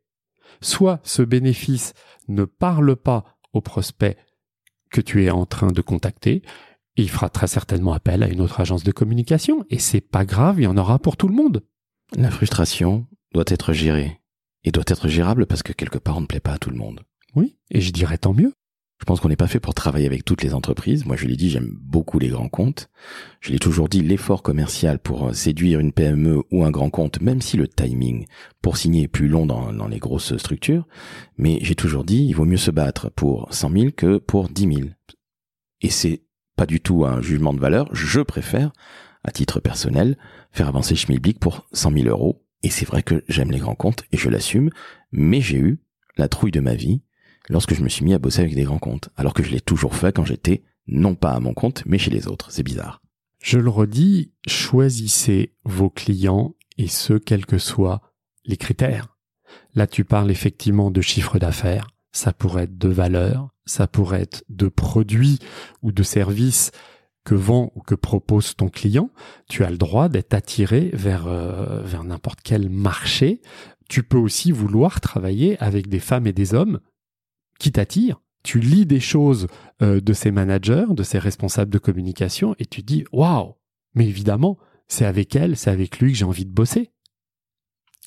soit 0.60 1.00
ce 1.04 1.22
bénéfice 1.22 1.94
ne 2.28 2.44
parle 2.44 2.96
pas 2.96 3.24
au 3.52 3.60
prospect 3.60 4.16
que 4.90 5.00
tu 5.00 5.24
es 5.24 5.30
en 5.30 5.46
train 5.46 5.72
de 5.72 5.80
contacter, 5.82 6.42
et 6.96 7.02
il 7.02 7.10
fera 7.10 7.28
très 7.28 7.46
certainement 7.46 7.92
appel 7.92 8.22
à 8.22 8.28
une 8.28 8.40
autre 8.40 8.60
agence 8.60 8.82
de 8.82 8.92
communication, 8.92 9.64
et 9.70 9.78
c'est 9.78 10.00
pas 10.00 10.24
grave, 10.24 10.60
il 10.60 10.64
y 10.64 10.68
en 10.68 10.76
aura 10.76 10.98
pour 10.98 11.16
tout 11.16 11.28
le 11.28 11.34
monde. 11.34 11.64
La 12.16 12.30
frustration 12.30 13.06
doit 13.32 13.44
être 13.48 13.72
gérée, 13.72 14.20
et 14.64 14.70
doit 14.70 14.84
être 14.86 15.08
gérable 15.08 15.46
parce 15.46 15.62
que 15.62 15.72
quelque 15.72 15.98
part 15.98 16.16
on 16.16 16.22
ne 16.22 16.26
plaît 16.26 16.40
pas 16.40 16.52
à 16.52 16.58
tout 16.58 16.70
le 16.70 16.76
monde. 16.76 17.02
Oui, 17.34 17.58
et 17.70 17.80
je 17.80 17.92
dirais 17.92 18.18
tant 18.18 18.32
mieux. 18.32 18.52
Je 18.98 19.04
pense 19.04 19.20
qu'on 19.20 19.28
n'est 19.28 19.36
pas 19.36 19.46
fait 19.46 19.60
pour 19.60 19.74
travailler 19.74 20.06
avec 20.06 20.24
toutes 20.24 20.42
les 20.42 20.54
entreprises. 20.54 21.04
Moi, 21.04 21.16
je 21.16 21.26
l'ai 21.26 21.36
dit, 21.36 21.50
j'aime 21.50 21.76
beaucoup 21.82 22.18
les 22.18 22.28
grands 22.28 22.48
comptes. 22.48 22.88
Je 23.40 23.52
l'ai 23.52 23.58
toujours 23.58 23.88
dit, 23.88 24.02
l'effort 24.02 24.42
commercial 24.42 24.98
pour 24.98 25.34
séduire 25.34 25.80
une 25.80 25.92
PME 25.92 26.42
ou 26.50 26.64
un 26.64 26.70
grand 26.70 26.88
compte, 26.88 27.20
même 27.20 27.42
si 27.42 27.58
le 27.58 27.68
timing 27.68 28.26
pour 28.62 28.78
signer 28.78 29.02
est 29.02 29.08
plus 29.08 29.28
long 29.28 29.44
dans, 29.44 29.72
dans 29.72 29.86
les 29.86 29.98
grosses 29.98 30.36
structures, 30.38 30.86
mais 31.36 31.58
j'ai 31.60 31.74
toujours 31.74 32.04
dit, 32.04 32.24
il 32.24 32.32
vaut 32.32 32.46
mieux 32.46 32.56
se 32.56 32.70
battre 32.70 33.10
pour 33.10 33.52
100 33.52 33.70
000 33.70 33.90
que 33.94 34.16
pour 34.16 34.48
10 34.48 34.74
000. 34.74 34.88
Et 35.82 35.90
c'est 35.90 36.22
pas 36.56 36.66
du 36.66 36.80
tout 36.80 37.04
un 37.04 37.20
jugement 37.20 37.52
de 37.52 37.60
valeur. 37.60 37.88
Je 37.92 38.20
préfère, 38.20 38.72
à 39.22 39.30
titre 39.30 39.60
personnel, 39.60 40.16
faire 40.52 40.68
avancer 40.68 40.96
Schmilblick 40.96 41.38
pour 41.38 41.68
100 41.72 41.92
000 41.92 42.08
euros. 42.08 42.42
Et 42.62 42.70
c'est 42.70 42.86
vrai 42.86 43.02
que 43.02 43.22
j'aime 43.28 43.52
les 43.52 43.58
grands 43.58 43.74
comptes 43.74 44.04
et 44.10 44.16
je 44.16 44.30
l'assume, 44.30 44.70
mais 45.12 45.42
j'ai 45.42 45.58
eu 45.58 45.80
la 46.16 46.28
trouille 46.28 46.50
de 46.50 46.60
ma 46.60 46.74
vie 46.74 47.02
lorsque 47.48 47.74
je 47.74 47.82
me 47.82 47.88
suis 47.88 48.04
mis 48.04 48.14
à 48.14 48.18
bosser 48.18 48.40
avec 48.40 48.54
des 48.54 48.64
grands 48.64 48.78
comptes, 48.78 49.08
alors 49.16 49.34
que 49.34 49.42
je 49.42 49.50
l'ai 49.50 49.60
toujours 49.60 49.94
fait 49.94 50.14
quand 50.14 50.24
j'étais 50.24 50.62
non 50.86 51.14
pas 51.14 51.32
à 51.32 51.40
mon 51.40 51.54
compte, 51.54 51.82
mais 51.86 51.98
chez 51.98 52.10
les 52.10 52.28
autres. 52.28 52.50
C'est 52.50 52.62
bizarre. 52.62 53.02
Je 53.42 53.58
le 53.58 53.70
redis, 53.70 54.32
choisissez 54.46 55.54
vos 55.64 55.90
clients 55.90 56.54
et 56.78 56.88
ce, 56.88 57.14
quels 57.14 57.46
que 57.46 57.58
soient 57.58 58.00
les 58.44 58.56
critères. 58.56 59.16
Là, 59.74 59.86
tu 59.86 60.04
parles 60.04 60.30
effectivement 60.30 60.90
de 60.90 61.00
chiffre 61.00 61.38
d'affaires. 61.38 61.88
Ça 62.12 62.32
pourrait 62.32 62.64
être 62.64 62.78
de 62.78 62.88
valeur, 62.88 63.50
ça 63.66 63.86
pourrait 63.86 64.22
être 64.22 64.44
de 64.48 64.68
produits 64.68 65.38
ou 65.82 65.92
de 65.92 66.02
services 66.02 66.70
que 67.24 67.34
vend 67.34 67.72
ou 67.74 67.80
que 67.80 67.94
propose 67.94 68.56
ton 68.56 68.68
client. 68.68 69.10
Tu 69.48 69.64
as 69.64 69.70
le 69.70 69.76
droit 69.76 70.08
d'être 70.08 70.32
attiré 70.32 70.90
vers, 70.92 71.26
euh, 71.26 71.82
vers 71.82 72.04
n'importe 72.04 72.40
quel 72.42 72.70
marché. 72.70 73.42
Tu 73.88 74.02
peux 74.02 74.16
aussi 74.16 74.52
vouloir 74.52 75.00
travailler 75.00 75.60
avec 75.62 75.88
des 75.88 75.98
femmes 75.98 76.26
et 76.26 76.32
des 76.32 76.54
hommes 76.54 76.80
qui 77.58 77.72
t'attire. 77.72 78.20
Tu 78.42 78.60
lis 78.60 78.86
des 78.86 79.00
choses 79.00 79.48
euh, 79.82 80.00
de 80.00 80.12
ces 80.12 80.30
managers, 80.30 80.86
de 80.90 81.02
ces 81.02 81.18
responsables 81.18 81.72
de 81.72 81.78
communication, 81.78 82.54
et 82.58 82.66
tu 82.66 82.82
dis 82.82 83.04
waouh. 83.12 83.54
Mais 83.94 84.06
évidemment, 84.06 84.58
c'est 84.88 85.04
avec 85.04 85.34
elle, 85.34 85.56
c'est 85.56 85.70
avec 85.70 85.98
lui 85.98 86.12
que 86.12 86.18
j'ai 86.18 86.24
envie 86.24 86.44
de 86.44 86.52
bosser. 86.52 86.92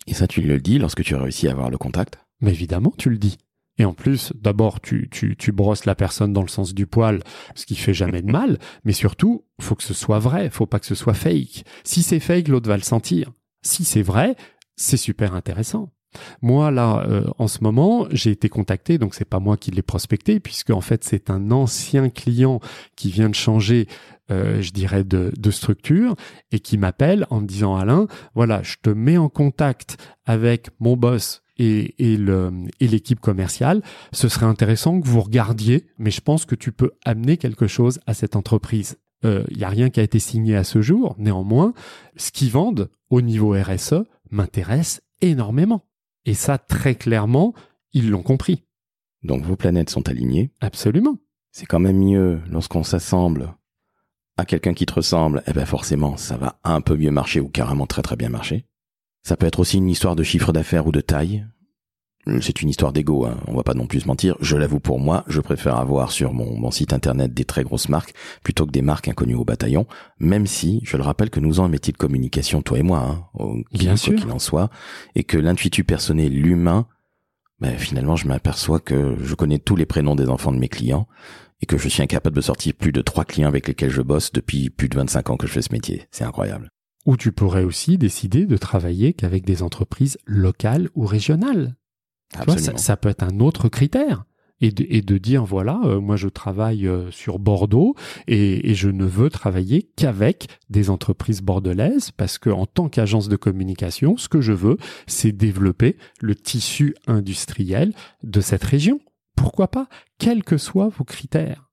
Et 0.07 0.13
ça, 0.13 0.27
tu 0.27 0.41
le 0.41 0.59
dis 0.59 0.79
lorsque 0.79 1.03
tu 1.03 1.15
as 1.15 1.21
réussi 1.21 1.47
à 1.47 1.51
avoir 1.51 1.69
le 1.69 1.77
contact? 1.77 2.19
Mais 2.41 2.51
évidemment, 2.51 2.93
tu 2.97 3.09
le 3.09 3.17
dis. 3.17 3.37
Et 3.77 3.85
en 3.85 3.93
plus, 3.93 4.33
d'abord, 4.35 4.81
tu, 4.81 5.07
tu, 5.09 5.37
tu 5.37 5.51
brosses 5.51 5.85
la 5.85 5.95
personne 5.95 6.33
dans 6.33 6.41
le 6.41 6.49
sens 6.49 6.73
du 6.73 6.85
poil, 6.85 7.21
ce 7.55 7.65
qui 7.65 7.75
fait 7.75 7.93
jamais 7.93 8.21
de 8.21 8.31
mal. 8.31 8.59
Mais 8.83 8.91
surtout, 8.91 9.45
faut 9.61 9.75
que 9.75 9.83
ce 9.83 9.93
soit 9.93 10.19
vrai, 10.19 10.49
faut 10.49 10.65
pas 10.65 10.79
que 10.79 10.85
ce 10.85 10.95
soit 10.95 11.13
fake. 11.13 11.63
Si 11.83 12.03
c'est 12.03 12.19
fake, 12.19 12.49
l'autre 12.49 12.67
va 12.67 12.75
le 12.75 12.83
sentir. 12.83 13.31
Si 13.61 13.85
c'est 13.85 14.01
vrai, 14.01 14.35
c'est 14.75 14.97
super 14.97 15.33
intéressant. 15.33 15.93
Moi 16.41 16.71
là, 16.71 17.05
euh, 17.07 17.25
en 17.37 17.47
ce 17.47 17.63
moment, 17.63 18.07
j'ai 18.11 18.31
été 18.31 18.49
contacté, 18.49 18.97
donc 18.97 19.13
c'est 19.15 19.25
pas 19.25 19.39
moi 19.39 19.57
qui 19.57 19.71
l'ai 19.71 19.81
prospecté, 19.81 20.39
puisque 20.39 20.71
en 20.71 20.81
fait 20.81 21.03
c'est 21.03 21.29
un 21.29 21.51
ancien 21.51 22.09
client 22.09 22.59
qui 22.95 23.11
vient 23.11 23.29
de 23.29 23.35
changer, 23.35 23.87
euh, 24.31 24.61
je 24.61 24.71
dirais, 24.71 25.03
de, 25.03 25.51
structure 25.51 26.15
et 26.51 26.59
qui 26.59 26.77
m'appelle 26.77 27.25
en 27.29 27.41
me 27.41 27.47
disant 27.47 27.75
Alain, 27.75 28.07
voilà, 28.35 28.61
je 28.63 28.75
te 28.81 28.89
mets 28.89 29.17
en 29.17 29.29
contact 29.29 29.97
avec 30.25 30.69
mon 30.79 30.95
boss 30.95 31.41
et, 31.57 31.95
et 31.97 32.17
le 32.17 32.51
et 32.79 32.87
l'équipe 32.87 33.19
commerciale. 33.19 33.81
Ce 34.11 34.29
serait 34.29 34.45
intéressant 34.45 35.01
que 35.01 35.07
vous 35.07 35.21
regardiez, 35.21 35.87
mais 35.97 36.11
je 36.11 36.21
pense 36.21 36.45
que 36.45 36.55
tu 36.55 36.71
peux 36.71 36.91
amener 37.03 37.37
quelque 37.37 37.67
chose 37.67 37.99
à 38.05 38.13
cette 38.13 38.35
entreprise. 38.35 38.97
Il 39.23 39.29
euh, 39.29 39.43
n'y 39.55 39.63
a 39.63 39.69
rien 39.69 39.89
qui 39.89 39.99
a 39.99 40.03
été 40.03 40.19
signé 40.19 40.55
à 40.55 40.63
ce 40.63 40.81
jour. 40.81 41.15
Néanmoins, 41.17 41.73
ce 42.15 42.31
qu'ils 42.31 42.51
vendent 42.51 42.89
au 43.09 43.21
niveau 43.21 43.53
RSE 43.53 44.05
m'intéresse 44.31 45.01
énormément. 45.21 45.83
Et 46.25 46.33
ça, 46.33 46.57
très 46.57 46.95
clairement, 46.95 47.53
ils 47.93 48.09
l'ont 48.09 48.23
compris. 48.23 48.63
Donc 49.23 49.43
vos 49.43 49.55
planètes 49.55 49.89
sont 49.89 50.07
alignées. 50.09 50.51
Absolument. 50.61 51.17
C'est 51.51 51.65
quand 51.65 51.79
même 51.79 51.99
mieux 51.99 52.41
lorsqu'on 52.49 52.83
s'assemble 52.83 53.55
à 54.37 54.45
quelqu'un 54.45 54.73
qui 54.73 54.85
te 54.85 54.93
ressemble. 54.93 55.43
Eh 55.47 55.53
ben 55.53 55.65
forcément, 55.65 56.15
ça 56.17 56.37
va 56.37 56.59
un 56.63 56.81
peu 56.81 56.95
mieux 56.95 57.11
marcher 57.11 57.39
ou 57.39 57.49
carrément 57.49 57.87
très 57.87 58.01
très 58.01 58.15
bien 58.15 58.29
marcher. 58.29 58.65
Ça 59.23 59.35
peut 59.35 59.45
être 59.45 59.59
aussi 59.59 59.77
une 59.77 59.89
histoire 59.89 60.15
de 60.15 60.23
chiffre 60.23 60.53
d'affaires 60.53 60.87
ou 60.87 60.91
de 60.91 61.01
taille. 61.01 61.45
C'est 62.41 62.61
une 62.61 62.69
histoire 62.69 62.93
d'ego, 62.93 63.25
hein. 63.25 63.37
on 63.47 63.55
va 63.55 63.63
pas 63.63 63.73
non 63.73 63.87
plus 63.87 64.01
se 64.01 64.07
mentir. 64.07 64.35
Je 64.41 64.55
l'avoue 64.55 64.79
pour 64.79 64.99
moi, 64.99 65.23
je 65.27 65.41
préfère 65.41 65.77
avoir 65.77 66.11
sur 66.11 66.33
mon, 66.33 66.57
mon, 66.59 66.69
site 66.69 66.93
internet 66.93 67.33
des 67.33 67.45
très 67.45 67.63
grosses 67.63 67.89
marques 67.89 68.13
plutôt 68.43 68.65
que 68.65 68.71
des 68.71 68.81
marques 68.81 69.07
inconnues 69.07 69.35
au 69.35 69.45
bataillon, 69.45 69.87
même 70.19 70.45
si, 70.45 70.81
je 70.83 70.97
le 70.97 71.03
rappelle 71.03 71.29
que 71.29 71.39
nous 71.39 71.59
avons 71.59 71.65
un 71.65 71.69
métier 71.69 71.91
de 71.93 71.97
communication, 71.97 72.61
toi 72.61 72.77
et 72.77 72.83
moi, 72.83 72.99
hein, 72.99 73.23
au, 73.33 73.55
Bien 73.71 73.95
sûr. 73.95 74.15
qu'il 74.15 74.31
en 74.31 74.39
soit, 74.39 74.69
et 75.15 75.23
que 75.23 75.37
l'intuitu 75.37 75.83
personnel, 75.83 76.33
l'humain, 76.33 76.87
ben, 77.59 77.77
finalement, 77.77 78.15
je 78.15 78.27
m'aperçois 78.27 78.79
que 78.79 79.15
je 79.21 79.35
connais 79.35 79.59
tous 79.59 79.75
les 79.75 79.85
prénoms 79.85 80.15
des 80.15 80.29
enfants 80.29 80.51
de 80.51 80.59
mes 80.59 80.69
clients 80.69 81.07
et 81.61 81.65
que 81.65 81.77
je 81.77 81.89
suis 81.89 82.01
incapable 82.01 82.35
de 82.35 82.41
sortir 82.41 82.73
plus 82.73 82.91
de 82.91 83.01
trois 83.01 83.25
clients 83.25 83.49
avec 83.49 83.67
lesquels 83.67 83.89
je 83.89 84.01
bosse 84.01 84.31
depuis 84.31 84.69
plus 84.69 84.87
de 84.87 84.95
25 84.95 85.29
ans 85.29 85.37
que 85.37 85.47
je 85.47 85.51
fais 85.51 85.61
ce 85.61 85.73
métier. 85.73 86.07
C'est 86.11 86.23
incroyable. 86.23 86.69
Ou 87.05 87.17
tu 87.17 87.31
pourrais 87.31 87.63
aussi 87.63 87.97
décider 87.97 88.45
de 88.45 88.57
travailler 88.57 89.13
qu'avec 89.13 89.45
des 89.45 89.63
entreprises 89.63 90.17
locales 90.25 90.89
ou 90.95 91.05
régionales. 91.05 91.75
Tu 92.33 92.39
vois, 92.45 92.57
ça, 92.57 92.77
ça, 92.77 92.97
peut 92.97 93.09
être 93.09 93.23
un 93.23 93.39
autre 93.39 93.69
critère. 93.69 94.25
Et 94.61 94.71
de, 94.71 94.85
et 94.89 95.01
de 95.01 95.17
dire, 95.17 95.45
voilà, 95.45 95.79
euh, 95.85 96.01
moi 96.01 96.17
je 96.17 96.27
travaille 96.27 96.85
euh, 96.85 97.09
sur 97.11 97.39
Bordeaux 97.39 97.95
et, 98.27 98.69
et, 98.69 98.75
je 98.75 98.89
ne 98.89 99.05
veux 99.05 99.29
travailler 99.29 99.89
qu'avec 99.95 100.49
des 100.69 100.89
entreprises 100.89 101.41
bordelaises 101.41 102.11
parce 102.11 102.37
que 102.37 102.49
en 102.49 102.65
tant 102.65 102.89
qu'agence 102.89 103.29
de 103.29 103.37
communication, 103.37 104.17
ce 104.17 104.27
que 104.27 104.41
je 104.41 104.51
veux, 104.51 104.75
c'est 105.07 105.31
développer 105.31 105.95
le 106.19 106.35
tissu 106.35 106.93
industriel 107.07 107.93
de 108.23 108.41
cette 108.41 108.65
région. 108.65 108.99
Pourquoi 109.37 109.69
pas? 109.69 109.87
Quels 110.17 110.43
que 110.43 110.57
soient 110.57 110.89
vos 110.89 111.05
critères. 111.05 111.69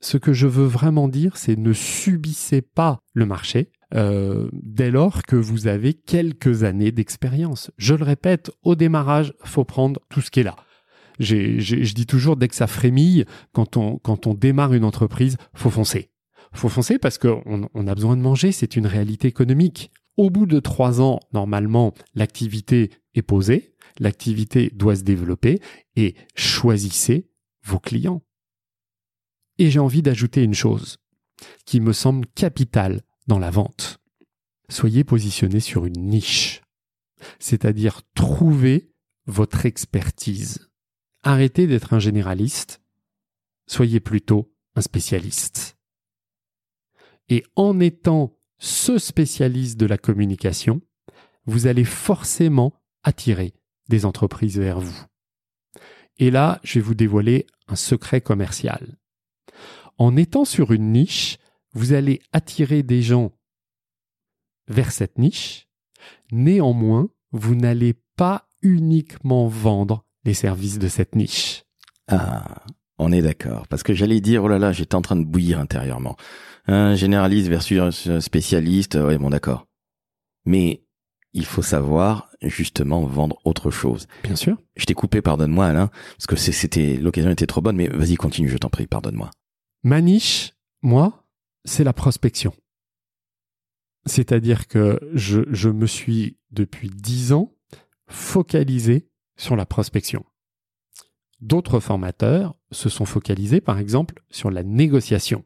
Ce 0.00 0.18
que 0.18 0.34
je 0.34 0.46
veux 0.46 0.66
vraiment 0.66 1.08
dire, 1.08 1.38
c'est 1.38 1.56
ne 1.56 1.72
subissez 1.72 2.60
pas 2.60 3.00
le 3.14 3.24
marché, 3.24 3.72
euh, 3.94 4.48
dès 4.52 4.90
lors 4.90 5.22
que 5.22 5.36
vous 5.36 5.66
avez 5.66 5.94
quelques 5.94 6.62
années 6.62 6.92
d'expérience. 6.92 7.70
Je 7.78 7.94
le 7.94 8.04
répète, 8.04 8.50
au 8.62 8.74
démarrage, 8.74 9.32
faut 9.44 9.64
prendre 9.64 10.00
tout 10.08 10.20
ce 10.20 10.30
qui 10.30 10.40
est 10.40 10.44
là. 10.44 10.56
Je 11.20 11.94
dis 11.94 12.06
toujours, 12.06 12.36
dès 12.36 12.48
que 12.48 12.54
ça 12.54 12.66
frémille, 12.66 13.24
quand 13.52 13.76
on, 13.76 13.98
quand 13.98 14.26
on 14.26 14.34
démarre 14.34 14.74
une 14.74 14.84
entreprise, 14.84 15.36
faut 15.54 15.70
foncer. 15.70 16.10
Faut 16.52 16.68
foncer 16.68 16.98
parce 16.98 17.18
qu'on 17.18 17.68
on 17.74 17.86
a 17.86 17.94
besoin 17.94 18.16
de 18.16 18.22
manger, 18.22 18.52
c'est 18.52 18.76
une 18.76 18.86
réalité 18.86 19.28
économique. 19.28 19.90
Au 20.16 20.30
bout 20.30 20.46
de 20.46 20.60
trois 20.60 21.00
ans, 21.00 21.20
normalement, 21.32 21.94
l'activité 22.14 22.90
est 23.14 23.22
posée, 23.22 23.74
l'activité 23.98 24.70
doit 24.74 24.96
se 24.96 25.02
développer 25.02 25.60
et 25.96 26.14
choisissez 26.34 27.28
vos 27.64 27.78
clients. 27.78 28.22
Et 29.58 29.70
j'ai 29.70 29.80
envie 29.80 30.02
d'ajouter 30.02 30.42
une 30.42 30.54
chose 30.54 30.98
qui 31.64 31.80
me 31.80 31.92
semble 31.92 32.26
capitale 32.34 33.02
dans 33.28 33.38
la 33.38 33.50
vente. 33.50 34.00
Soyez 34.68 35.04
positionné 35.04 35.60
sur 35.60 35.86
une 35.86 36.08
niche, 36.08 36.62
c'est-à-dire 37.38 38.02
trouvez 38.14 38.90
votre 39.26 39.66
expertise. 39.66 40.70
Arrêtez 41.22 41.66
d'être 41.66 41.92
un 41.92 41.98
généraliste, 41.98 42.82
soyez 43.66 44.00
plutôt 44.00 44.52
un 44.74 44.80
spécialiste. 44.80 45.76
Et 47.28 47.44
en 47.56 47.78
étant 47.78 48.36
ce 48.58 48.98
spécialiste 48.98 49.78
de 49.78 49.86
la 49.86 49.98
communication, 49.98 50.80
vous 51.44 51.66
allez 51.66 51.84
forcément 51.84 52.74
attirer 53.02 53.54
des 53.88 54.04
entreprises 54.04 54.58
vers 54.58 54.80
vous. 54.80 55.04
Et 56.18 56.30
là, 56.30 56.60
je 56.62 56.74
vais 56.74 56.84
vous 56.84 56.94
dévoiler 56.94 57.46
un 57.68 57.76
secret 57.76 58.20
commercial. 58.20 58.98
En 59.98 60.16
étant 60.16 60.44
sur 60.44 60.72
une 60.72 60.92
niche, 60.92 61.38
vous 61.78 61.92
allez 61.92 62.20
attirer 62.32 62.82
des 62.82 63.02
gens 63.02 63.32
vers 64.66 64.90
cette 64.90 65.16
niche. 65.16 65.68
Néanmoins, 66.32 67.08
vous 67.30 67.54
n'allez 67.54 67.94
pas 68.16 68.48
uniquement 68.62 69.46
vendre 69.46 70.04
les 70.24 70.34
services 70.34 70.80
de 70.80 70.88
cette 70.88 71.14
niche. 71.14 71.62
Ah, 72.08 72.64
on 72.98 73.12
est 73.12 73.22
d'accord. 73.22 73.68
Parce 73.68 73.84
que 73.84 73.94
j'allais 73.94 74.20
dire, 74.20 74.42
oh 74.42 74.48
là 74.48 74.58
là, 74.58 74.72
j'étais 74.72 74.96
en 74.96 75.02
train 75.02 75.14
de 75.14 75.24
bouillir 75.24 75.60
intérieurement. 75.60 76.16
Un 76.66 76.96
généraliste 76.96 77.48
versus 77.48 78.08
un 78.08 78.20
spécialiste, 78.20 78.96
ouais, 78.96 79.16
bon 79.16 79.30
d'accord. 79.30 79.66
Mais 80.44 80.82
il 81.32 81.44
faut 81.44 81.62
savoir 81.62 82.28
justement 82.42 83.06
vendre 83.06 83.38
autre 83.44 83.70
chose. 83.70 84.08
Bien 84.24 84.34
sûr. 84.34 84.56
Je 84.74 84.84
t'ai 84.84 84.94
coupé, 84.94 85.22
pardonne-moi 85.22 85.66
Alain, 85.66 85.90
parce 86.16 86.26
que 86.26 86.34
c'était 86.34 86.96
l'occasion 86.96 87.30
était 87.30 87.46
trop 87.46 87.60
bonne, 87.60 87.76
mais 87.76 87.88
vas-y 87.88 88.16
continue, 88.16 88.48
je 88.48 88.58
t'en 88.58 88.68
prie, 88.68 88.88
pardonne-moi. 88.88 89.30
Ma 89.84 90.00
niche, 90.00 90.54
moi, 90.82 91.24
c'est 91.64 91.84
la 91.84 91.92
prospection. 91.92 92.52
C'est-à-dire 94.06 94.68
que 94.68 94.98
je, 95.12 95.68
me 95.68 95.86
suis, 95.86 96.38
depuis 96.50 96.88
dix 96.88 97.32
ans, 97.32 97.54
focalisé 98.08 99.08
sur 99.36 99.54
la 99.56 99.66
prospection. 99.66 100.24
D'autres 101.40 101.78
formateurs 101.78 102.54
se 102.72 102.88
sont 102.88 103.04
focalisés, 103.04 103.60
par 103.60 103.78
exemple, 103.78 104.22
sur 104.30 104.50
la 104.50 104.62
négociation, 104.62 105.44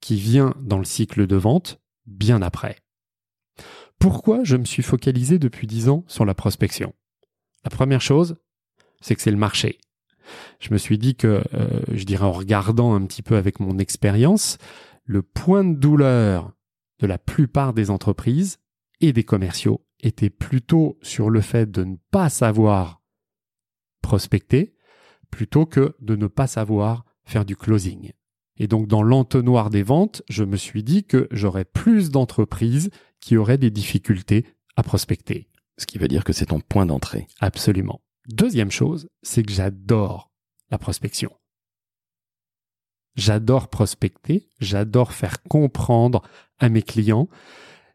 qui 0.00 0.16
vient 0.16 0.54
dans 0.60 0.78
le 0.78 0.84
cycle 0.84 1.26
de 1.26 1.36
vente 1.36 1.80
bien 2.06 2.42
après. 2.42 2.76
Pourquoi 3.98 4.44
je 4.44 4.56
me 4.56 4.64
suis 4.64 4.82
focalisé 4.82 5.38
depuis 5.38 5.66
dix 5.66 5.88
ans 5.88 6.04
sur 6.08 6.24
la 6.24 6.34
prospection? 6.34 6.94
La 7.64 7.70
première 7.70 8.00
chose, 8.00 8.36
c'est 9.00 9.14
que 9.14 9.22
c'est 9.22 9.30
le 9.30 9.36
marché. 9.36 9.78
Je 10.60 10.72
me 10.72 10.78
suis 10.78 10.98
dit 10.98 11.14
que, 11.14 11.42
euh, 11.54 11.80
je 11.92 12.04
dirais 12.04 12.24
en 12.24 12.32
regardant 12.32 12.94
un 12.94 13.04
petit 13.06 13.22
peu 13.22 13.36
avec 13.36 13.60
mon 13.60 13.78
expérience, 13.78 14.58
le 15.08 15.22
point 15.22 15.64
de 15.64 15.74
douleur 15.74 16.52
de 17.00 17.06
la 17.06 17.16
plupart 17.16 17.72
des 17.72 17.88
entreprises 17.88 18.58
et 19.00 19.14
des 19.14 19.24
commerciaux 19.24 19.86
était 20.00 20.30
plutôt 20.30 20.98
sur 21.02 21.30
le 21.30 21.40
fait 21.40 21.70
de 21.70 21.82
ne 21.82 21.96
pas 22.10 22.28
savoir 22.28 23.00
prospecter 24.02 24.74
plutôt 25.30 25.64
que 25.64 25.96
de 26.00 26.14
ne 26.14 26.26
pas 26.26 26.46
savoir 26.46 27.06
faire 27.24 27.46
du 27.46 27.56
closing. 27.56 28.12
Et 28.58 28.68
donc 28.68 28.86
dans 28.86 29.02
l'entonnoir 29.02 29.70
des 29.70 29.82
ventes, 29.82 30.22
je 30.28 30.44
me 30.44 30.56
suis 30.56 30.82
dit 30.82 31.04
que 31.04 31.26
j'aurais 31.30 31.64
plus 31.64 32.10
d'entreprises 32.10 32.90
qui 33.20 33.38
auraient 33.38 33.58
des 33.58 33.70
difficultés 33.70 34.44
à 34.76 34.82
prospecter. 34.82 35.48
Ce 35.78 35.86
qui 35.86 35.96
veut 35.96 36.08
dire 36.08 36.24
que 36.24 36.34
c'est 36.34 36.46
ton 36.46 36.60
point 36.60 36.84
d'entrée. 36.84 37.28
Absolument. 37.40 38.02
Deuxième 38.28 38.70
chose, 38.70 39.08
c'est 39.22 39.42
que 39.42 39.52
j'adore 39.52 40.30
la 40.70 40.76
prospection. 40.76 41.32
J'adore 43.18 43.66
prospecter, 43.66 44.48
j'adore 44.60 45.12
faire 45.12 45.42
comprendre 45.42 46.22
à 46.60 46.68
mes 46.68 46.82
clients 46.82 47.28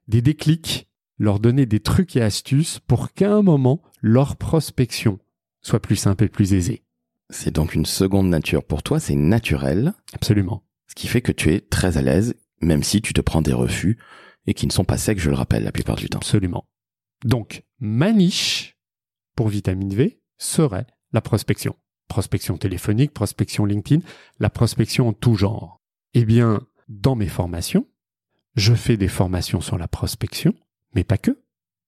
des 0.10 0.22
déclics, 0.22 0.90
leur 1.18 1.40
donner 1.40 1.66
des 1.66 1.80
trucs 1.80 2.18
et 2.18 2.22
astuces 2.22 2.82
pour 2.88 3.14
qu'à 3.14 3.32
un 3.32 3.42
moment, 3.42 3.82
leur 4.02 4.36
prospection 4.36 5.20
soit 5.62 5.80
plus 5.80 5.96
simple 5.96 6.26
et 6.26 6.28
plus 6.28 6.54
aisée. 6.54 6.84
C'est 7.30 7.56
donc 7.56 7.74
une 7.74 7.86
seconde 7.86 8.28
nature 8.28 8.66
pour 8.66 8.84
toi, 8.84 9.00
c'est 9.00 9.16
naturel. 9.16 9.94
Absolument. 10.12 10.62
Ce 10.90 10.96
qui 10.96 11.08
fait 11.08 11.22
que 11.22 11.32
tu 11.32 11.54
es 11.54 11.62
très 11.62 11.98
à 11.98 12.02
l'aise, 12.02 12.36
même 12.60 12.84
si 12.84 13.02
tu 13.02 13.14
te 13.14 13.22
prends 13.22 13.42
des 13.42 13.54
refus 13.54 13.98
et 14.46 14.54
qui 14.54 14.68
ne 14.68 14.74
sont 14.74 14.84
pas 14.84 14.98
secs, 14.98 15.20
je 15.20 15.30
le 15.30 15.38
rappelle, 15.38 15.64
la 15.64 15.72
plupart 15.72 15.96
du 15.96 16.10
temps. 16.10 16.20
Absolument. 16.20 16.68
Donc, 17.24 17.64
ma 17.80 18.12
niche 18.12 18.78
pour 19.38 19.48
vitamine 19.48 19.96
V 19.96 20.22
serait 20.38 20.86
la 21.14 21.22
prospection 21.22 21.78
prospection 22.14 22.58
téléphonique, 22.60 23.12
prospection 23.12 23.66
LinkedIn, 23.66 24.06
la 24.40 24.52
prospection 24.52 25.08
en 25.08 25.14
tout 25.14 25.34
genre. 25.34 25.82
Eh 26.14 26.26
bien, 26.26 26.62
dans 26.88 27.16
mes 27.16 27.28
formations, 27.28 27.88
je 28.54 28.76
fais 28.76 28.98
des 28.98 29.08
formations 29.08 29.62
sur 29.62 29.80
la 29.80 29.88
prospection, 29.88 30.54
mais 30.94 31.04
pas 31.04 31.18
que. 31.18 31.42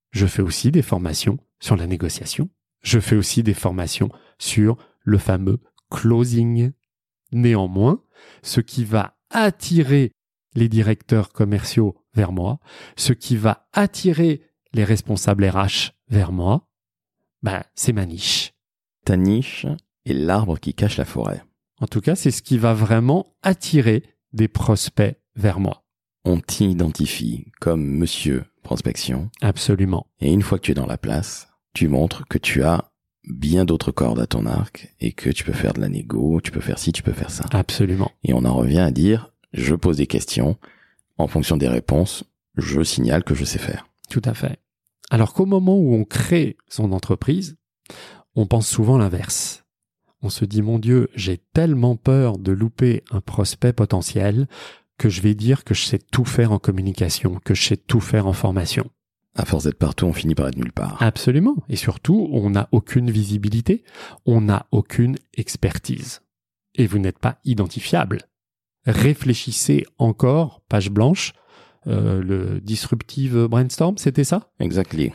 Je 0.09 0.25
fais 0.25 0.41
aussi 0.41 0.71
des 0.71 0.81
formations 0.81 1.37
sur 1.59 1.75
la 1.75 1.85
négociation. 1.85 2.49
Je 2.81 2.99
fais 2.99 3.15
aussi 3.15 3.43
des 3.43 3.53
formations 3.53 4.09
sur 4.39 4.77
le 5.03 5.19
fameux 5.19 5.59
closing. 5.91 6.71
Néanmoins, 7.31 8.01
ce 8.41 8.61
qui 8.61 8.83
va 8.83 9.19
attirer 9.29 10.11
les 10.55 10.69
directeurs 10.69 11.33
commerciaux 11.33 12.01
vers 12.15 12.31
moi, 12.31 12.59
ce 12.95 13.13
qui 13.13 13.37
va 13.37 13.67
attirer 13.73 14.41
les 14.73 14.85
responsables 14.85 15.45
RH 15.45 15.91
vers 16.09 16.31
moi, 16.31 16.67
bah, 17.43 17.63
c'est 17.75 17.93
ma 17.93 18.07
niche. 18.07 18.53
Ta 19.03 19.17
niche 19.17 19.67
est 20.05 20.13
l'arbre 20.13 20.59
qui 20.59 20.73
cache 20.73 20.97
la 20.97 21.05
forêt. 21.05 21.43
En 21.79 21.87
tout 21.87 22.01
cas, 22.01 22.15
c'est 22.15 22.31
ce 22.31 22.41
qui 22.41 22.57
va 22.57 22.73
vraiment 22.73 23.35
attirer 23.43 24.03
des 24.33 24.47
prospects 24.47 25.19
vers 25.35 25.59
moi. 25.59 25.83
On 26.23 26.39
t'identifie 26.39 27.45
comme 27.59 27.85
monsieur 27.85 28.45
prospection. 28.63 29.29
Absolument. 29.41 30.07
Et 30.19 30.31
une 30.31 30.41
fois 30.41 30.57
que 30.57 30.63
tu 30.63 30.71
es 30.71 30.75
dans 30.75 30.87
la 30.87 30.97
place, 30.97 31.49
tu 31.73 31.87
montres 31.87 32.27
que 32.27 32.37
tu 32.37 32.63
as 32.63 32.91
bien 33.27 33.65
d'autres 33.65 33.91
cordes 33.91 34.19
à 34.19 34.27
ton 34.27 34.45
arc 34.45 34.93
et 34.99 35.11
que 35.11 35.29
tu 35.29 35.43
peux 35.43 35.53
faire 35.53 35.73
de 35.73 35.81
la 35.81 35.89
négo, 35.89 36.41
tu 36.41 36.51
peux 36.51 36.61
faire 36.61 36.79
ci, 36.79 36.91
tu 36.91 37.03
peux 37.03 37.13
faire 37.13 37.31
ça. 37.31 37.45
Absolument. 37.51 38.11
Et 38.23 38.33
on 38.33 38.45
en 38.45 38.53
revient 38.53 38.79
à 38.79 38.91
dire, 38.91 39.33
je 39.53 39.75
pose 39.75 39.97
des 39.97 40.07
questions, 40.07 40.57
en 41.17 41.27
fonction 41.27 41.57
des 41.57 41.67
réponses, 41.67 42.23
je 42.55 42.83
signale 42.83 43.23
que 43.23 43.35
je 43.35 43.45
sais 43.45 43.59
faire. 43.59 43.87
Tout 44.09 44.21
à 44.25 44.33
fait. 44.33 44.59
Alors 45.09 45.33
qu'au 45.33 45.45
moment 45.45 45.77
où 45.77 45.93
on 45.93 46.03
crée 46.03 46.57
son 46.67 46.91
entreprise, 46.91 47.57
on 48.35 48.47
pense 48.47 48.67
souvent 48.67 48.97
l'inverse. 48.97 49.64
On 50.25 50.29
se 50.29 50.43
dit, 50.43 50.63
mon 50.63 50.79
Dieu, 50.79 51.09
j'ai 51.13 51.37
tellement 51.37 51.95
peur 51.95 52.39
de 52.39 52.51
louper 52.51 53.03
un 53.11 53.21
prospect 53.21 53.73
potentiel 53.73 54.47
que 54.97 55.07
je 55.07 55.21
vais 55.21 55.35
dire 55.35 55.63
que 55.63 55.75
je 55.75 55.85
sais 55.85 55.99
tout 55.99 56.25
faire 56.25 56.51
en 56.51 56.57
communication, 56.57 57.39
que 57.45 57.53
je 57.53 57.63
sais 57.63 57.77
tout 57.77 57.99
faire 57.99 58.25
en 58.25 58.33
formation. 58.33 58.89
À 59.35 59.45
force 59.45 59.65
d'être 59.65 59.77
partout, 59.77 60.07
on 60.07 60.13
finit 60.13 60.33
par 60.33 60.47
être 60.47 60.57
nulle 60.57 60.71
part. 60.71 60.97
Absolument. 60.99 61.57
Et 61.69 61.75
surtout, 61.75 62.27
on 62.31 62.49
n'a 62.49 62.69
aucune 62.71 63.11
visibilité, 63.11 63.83
on 64.25 64.41
n'a 64.41 64.65
aucune 64.71 65.17
expertise. 65.35 66.21
Et 66.73 66.87
vous 66.87 66.97
n'êtes 66.97 67.19
pas 67.19 67.37
identifiable. 67.45 68.17
Réfléchissez 68.87 69.85
encore, 69.99 70.63
page 70.69 70.89
blanche, 70.89 71.33
euh, 71.85 72.23
le 72.23 72.61
disruptive 72.61 73.45
brainstorm, 73.45 73.99
c'était 73.99 74.23
ça? 74.23 74.49
Exactly. 74.59 75.11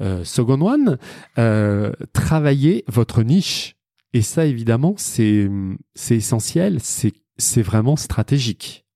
euh, 0.00 0.22
Second 0.22 0.60
one, 0.60 0.98
euh, 1.38 1.92
travaillez 2.12 2.84
votre 2.86 3.24
niche. 3.24 3.74
Et 4.14 4.22
ça, 4.22 4.44
évidemment, 4.46 4.94
c'est 4.96 5.48
c'est 5.94 6.16
essentiel, 6.16 6.78
c'est 6.80 7.12
c'est 7.38 7.62
vraiment 7.62 7.96
stratégique. 7.96 8.86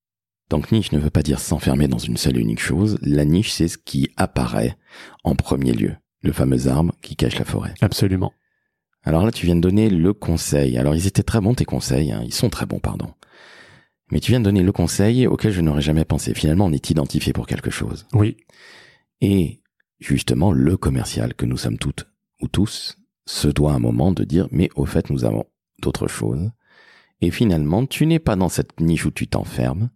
Donc 0.49 0.71
niche 0.71 0.91
ne 0.91 0.99
veut 0.99 1.09
pas 1.09 1.23
dire 1.23 1.39
s'enfermer 1.39 1.87
dans 1.87 1.97
une 1.97 2.17
seule 2.17 2.37
et 2.37 2.41
unique 2.41 2.61
chose. 2.61 2.97
La 3.01 3.25
niche, 3.25 3.51
c'est 3.51 3.67
ce 3.67 3.77
qui 3.77 4.09
apparaît 4.15 4.77
en 5.23 5.35
premier 5.35 5.73
lieu. 5.73 5.95
Le 6.21 6.31
fameux 6.31 6.67
arbre 6.67 6.93
qui 7.01 7.15
cache 7.15 7.37
la 7.37 7.45
forêt. 7.45 7.73
Absolument. 7.81 8.33
Alors 9.03 9.25
là, 9.25 9.31
tu 9.31 9.45
viens 9.45 9.55
de 9.55 9.61
donner 9.61 9.89
le 9.89 10.13
conseil. 10.13 10.77
Alors 10.77 10.95
ils 10.95 11.07
étaient 11.07 11.23
très 11.23 11.41
bons 11.41 11.53
tes 11.53 11.65
conseils. 11.65 12.11
hein. 12.11 12.21
Ils 12.25 12.33
sont 12.33 12.49
très 12.49 12.65
bons, 12.65 12.79
pardon. 12.79 13.13
Mais 14.11 14.19
tu 14.21 14.31
viens 14.31 14.39
de 14.39 14.45
donner 14.45 14.63
le 14.63 14.71
conseil 14.71 15.27
auquel 15.27 15.51
je 15.51 15.61
n'aurais 15.61 15.81
jamais 15.81 16.05
pensé. 16.05 16.33
Finalement, 16.33 16.65
on 16.65 16.71
est 16.71 16.89
identifié 16.89 17.33
pour 17.33 17.45
quelque 17.45 17.69
chose. 17.71 18.07
Oui, 18.13 18.37
Et 19.19 19.61
justement, 19.99 20.51
le 20.53 20.77
commercial 20.77 21.33
que 21.33 21.45
nous 21.45 21.57
sommes 21.57 21.77
toutes 21.77 22.07
ou 22.41 22.47
tous 22.47 22.97
se 23.27 23.47
doit 23.47 23.73
un 23.73 23.79
moment 23.79 24.11
de 24.11 24.23
dire, 24.23 24.47
mais 24.51 24.69
au 24.75 24.85
fait, 24.85 25.09
nous 25.09 25.25
avons 25.25 25.45
d'autres 25.81 26.07
choses. 26.07 26.49
Et 27.21 27.29
finalement, 27.29 27.85
tu 27.85 28.05
n'es 28.05 28.19
pas 28.19 28.35
dans 28.35 28.49
cette 28.49 28.79
niche 28.79 29.05
où 29.05 29.11
tu 29.11 29.27
t'enfermes. 29.27 29.89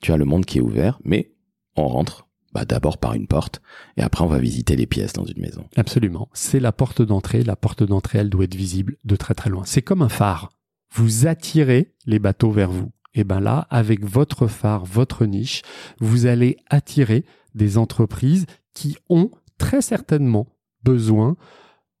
Tu 0.00 0.12
as 0.12 0.16
le 0.16 0.24
monde 0.24 0.44
qui 0.44 0.58
est 0.58 0.62
ouvert, 0.62 0.98
mais 1.04 1.32
on 1.76 1.86
rentre 1.86 2.28
bah, 2.52 2.64
d'abord 2.64 2.98
par 2.98 3.14
une 3.14 3.26
porte, 3.26 3.60
et 3.96 4.02
après 4.02 4.24
on 4.24 4.28
va 4.28 4.38
visiter 4.38 4.74
les 4.74 4.86
pièces 4.86 5.12
dans 5.12 5.26
une 5.26 5.40
maison. 5.40 5.66
absolument. 5.76 6.28
C'est 6.32 6.60
la 6.60 6.72
porte 6.72 7.02
d'entrée. 7.02 7.42
La 7.42 7.56
porte 7.56 7.82
d'entrée, 7.82 8.18
elle 8.18 8.30
doit 8.30 8.44
être 8.44 8.54
visible 8.54 8.96
de 9.04 9.16
très 9.16 9.34
très 9.34 9.50
loin. 9.50 9.64
C'est 9.66 9.82
comme 9.82 10.02
un 10.02 10.08
phare. 10.08 10.50
Vous 10.94 11.26
attirez 11.26 11.94
les 12.06 12.18
bateaux 12.18 12.50
vers 12.50 12.70
vous. 12.70 12.90
Et 13.14 13.24
ben 13.24 13.40
là, 13.40 13.66
avec 13.68 14.04
votre 14.04 14.46
phare, 14.46 14.86
votre 14.86 15.26
niche, 15.26 15.62
vous 16.00 16.26
allez 16.26 16.56
attirer 16.70 17.24
des 17.54 17.76
entreprises 17.76 18.46
qui 18.72 18.96
ont 19.10 19.30
très 19.58 19.82
certainement 19.82 20.46
besoin 20.84 21.36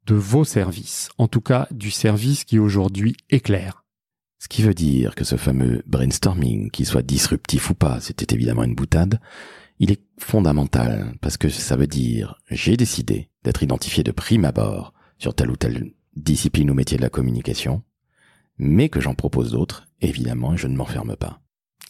de 0.08 0.14
vos 0.14 0.44
services. 0.44 1.10
En 1.18 1.28
tout 1.28 1.42
cas, 1.42 1.68
du 1.70 1.90
service 1.90 2.44
qui 2.44 2.58
aujourd'hui 2.58 3.14
éclaire. 3.28 3.84
Ce 4.38 4.48
qui 4.48 4.62
veut 4.62 4.74
dire 4.74 5.14
que 5.14 5.24
ce 5.24 5.36
fameux 5.36 5.82
brainstorming, 5.86 6.70
qu'il 6.70 6.86
soit 6.86 7.02
disruptif 7.02 7.70
ou 7.70 7.74
pas, 7.74 8.00
c'était 8.00 8.34
évidemment 8.34 8.64
une 8.64 8.74
boutade, 8.74 9.20
il 9.78 9.92
est 9.92 10.02
fondamental 10.18 11.14
parce 11.20 11.36
que 11.36 11.50
ça 11.50 11.76
veut 11.76 11.86
dire 11.86 12.40
j'ai 12.50 12.76
décidé 12.76 13.28
d'être 13.44 13.62
identifié 13.62 14.02
de 14.02 14.10
prime 14.10 14.46
abord 14.46 14.94
sur 15.18 15.34
telle 15.34 15.50
ou 15.50 15.56
telle 15.56 15.92
discipline 16.16 16.70
ou 16.70 16.74
métier 16.74 16.96
de 16.96 17.02
la 17.02 17.10
communication, 17.10 17.82
mais 18.56 18.88
que 18.88 19.00
j'en 19.00 19.14
propose 19.14 19.52
d'autres, 19.52 19.88
évidemment, 20.00 20.54
et 20.54 20.56
je 20.56 20.68
ne 20.68 20.76
m'enferme 20.76 21.16
pas. 21.16 21.40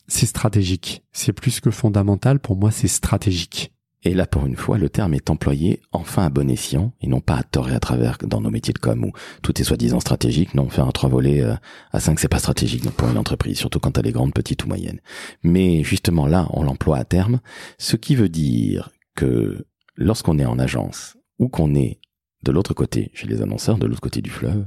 C'est 0.08 0.26
stratégique. 0.26 1.04
C'est 1.12 1.32
plus 1.32 1.60
que 1.60 1.70
fondamental. 1.70 2.40
Pour 2.40 2.56
moi, 2.56 2.70
c'est 2.70 2.88
stratégique. 2.88 3.72
Et 4.04 4.14
là, 4.14 4.26
pour 4.26 4.46
une 4.46 4.56
fois, 4.56 4.78
le 4.78 4.88
terme 4.88 5.14
est 5.14 5.28
employé 5.28 5.80
enfin 5.90 6.26
à 6.26 6.30
bon 6.30 6.48
escient 6.48 6.92
et 7.00 7.08
non 7.08 7.20
pas 7.20 7.36
à 7.36 7.42
tort 7.42 7.68
et 7.68 7.74
à 7.74 7.80
travers 7.80 8.16
dans 8.22 8.40
nos 8.40 8.50
métiers 8.50 8.72
de 8.72 8.78
com 8.78 9.04
où 9.04 9.12
tout 9.42 9.60
est 9.60 9.64
soi-disant 9.64 10.00
stratégique. 10.00 10.54
Non, 10.54 10.68
faire 10.68 10.86
un 10.86 10.92
trois 10.92 11.08
volets 11.08 11.42
euh, 11.42 11.54
à 11.90 11.98
cinq, 11.98 12.20
c'est 12.20 12.28
pas 12.28 12.38
stratégique 12.38 12.84
donc 12.84 12.94
pour 12.94 13.08
une 13.08 13.18
entreprise, 13.18 13.58
surtout 13.58 13.80
quand 13.80 13.98
elle 13.98 14.06
est 14.06 14.12
grande, 14.12 14.32
petite 14.32 14.64
ou 14.64 14.68
moyenne. 14.68 15.00
Mais 15.42 15.82
justement 15.82 16.26
là, 16.26 16.46
on 16.50 16.62
l'emploie 16.62 16.98
à 16.98 17.04
terme, 17.04 17.40
ce 17.78 17.96
qui 17.96 18.14
veut 18.14 18.28
dire 18.28 18.90
que 19.16 19.66
lorsqu'on 19.96 20.38
est 20.38 20.44
en 20.44 20.60
agence 20.60 21.16
ou 21.40 21.48
qu'on 21.48 21.74
est 21.74 22.00
de 22.44 22.52
l'autre 22.52 22.74
côté, 22.74 23.10
chez 23.14 23.26
les 23.26 23.42
annonceurs, 23.42 23.78
de 23.78 23.86
l'autre 23.86 24.00
côté 24.00 24.22
du 24.22 24.30
fleuve, 24.30 24.64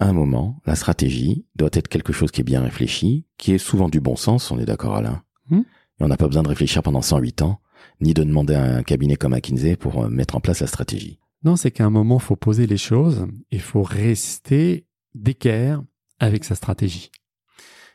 à 0.00 0.08
un 0.08 0.12
moment, 0.14 0.60
la 0.66 0.76
stratégie 0.76 1.46
doit 1.56 1.70
être 1.72 1.88
quelque 1.88 2.12
chose 2.12 2.30
qui 2.30 2.40
est 2.40 2.44
bien 2.44 2.62
réfléchi, 2.62 3.26
qui 3.36 3.52
est 3.52 3.58
souvent 3.58 3.90
du 3.90 4.00
bon 4.00 4.16
sens, 4.16 4.50
on 4.50 4.58
est 4.58 4.64
d'accord 4.64 4.96
Alain? 4.96 5.22
Hmm? 5.50 5.60
Et 6.00 6.04
on 6.04 6.08
n'a 6.08 6.16
pas 6.16 6.26
besoin 6.26 6.42
de 6.42 6.48
réfléchir 6.48 6.82
pendant 6.82 7.02
108 7.02 7.42
ans 7.42 7.60
ni 8.00 8.14
de 8.14 8.22
demander 8.22 8.54
à 8.54 8.76
un 8.76 8.82
cabinet 8.82 9.16
comme 9.16 9.32
McKinsey 9.32 9.76
pour 9.76 10.04
euh, 10.04 10.08
mettre 10.08 10.36
en 10.36 10.40
place 10.40 10.60
la 10.60 10.66
stratégie. 10.66 11.18
Non, 11.44 11.56
c'est 11.56 11.70
qu'à 11.70 11.84
un 11.84 11.90
moment, 11.90 12.18
faut 12.18 12.36
poser 12.36 12.66
les 12.66 12.78
choses. 12.78 13.26
Il 13.50 13.60
faut 13.60 13.82
rester 13.82 14.86
d'équerre 15.14 15.82
avec 16.18 16.44
sa 16.44 16.54
stratégie. 16.54 17.10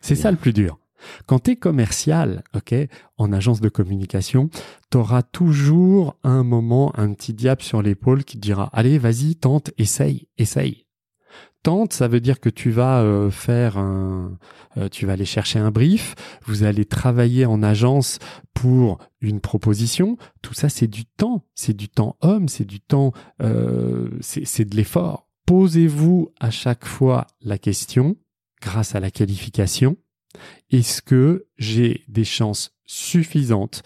C'est 0.01 0.15
ça 0.15 0.31
le 0.31 0.37
plus 0.37 0.53
dur. 0.53 0.77
Quand 1.25 1.39
tu 1.39 1.51
es 1.51 1.55
commercial, 1.55 2.43
ok, 2.53 2.75
en 3.17 3.31
agence 3.31 3.61
de 3.61 3.69
communication, 3.69 4.49
tu 4.91 4.97
auras 4.97 5.23
toujours 5.23 6.17
un 6.23 6.43
moment 6.43 6.93
un 6.97 7.13
petit 7.13 7.33
diable 7.33 7.61
sur 7.61 7.81
l'épaule 7.81 8.23
qui 8.23 8.37
te 8.37 8.41
dira 8.41 8.69
allez, 8.73 8.97
vas-y, 8.97 9.35
tente, 9.35 9.71
essaye, 9.77 10.27
essaye. 10.37 10.85
Tente, 11.61 11.91
ça 11.91 12.07
veut 12.07 12.21
dire 12.21 12.39
que 12.39 12.49
tu 12.49 12.71
vas 12.71 13.01
euh, 13.01 13.29
faire 13.29 13.77
un, 13.77 14.37
euh, 14.77 14.87
tu 14.87 15.05
vas 15.05 15.13
aller 15.13 15.25
chercher 15.25 15.59
un 15.59 15.71
brief, 15.71 16.15
vous 16.45 16.63
allez 16.63 16.85
travailler 16.85 17.45
en 17.45 17.61
agence 17.63 18.19
pour 18.53 18.99
une 19.19 19.41
proposition. 19.41 20.17
Tout 20.41 20.53
ça, 20.53 20.69
c'est 20.69 20.87
du 20.87 21.05
temps, 21.05 21.45
c'est 21.55 21.75
du 21.75 21.89
temps 21.89 22.15
homme, 22.21 22.47
c'est 22.47 22.65
du 22.65 22.79
temps, 22.79 23.11
euh, 23.41 24.09
c'est 24.21 24.65
de 24.65 24.75
l'effort. 24.75 25.27
Posez-vous 25.45 26.31
à 26.39 26.49
chaque 26.49 26.85
fois 26.85 27.27
la 27.41 27.57
question, 27.57 28.15
grâce 28.61 28.95
à 28.95 29.01
la 29.01 29.11
qualification, 29.11 29.97
est-ce 30.69 31.01
que 31.01 31.47
j'ai 31.57 32.05
des 32.07 32.23
chances 32.23 32.77
suffisantes 32.85 33.83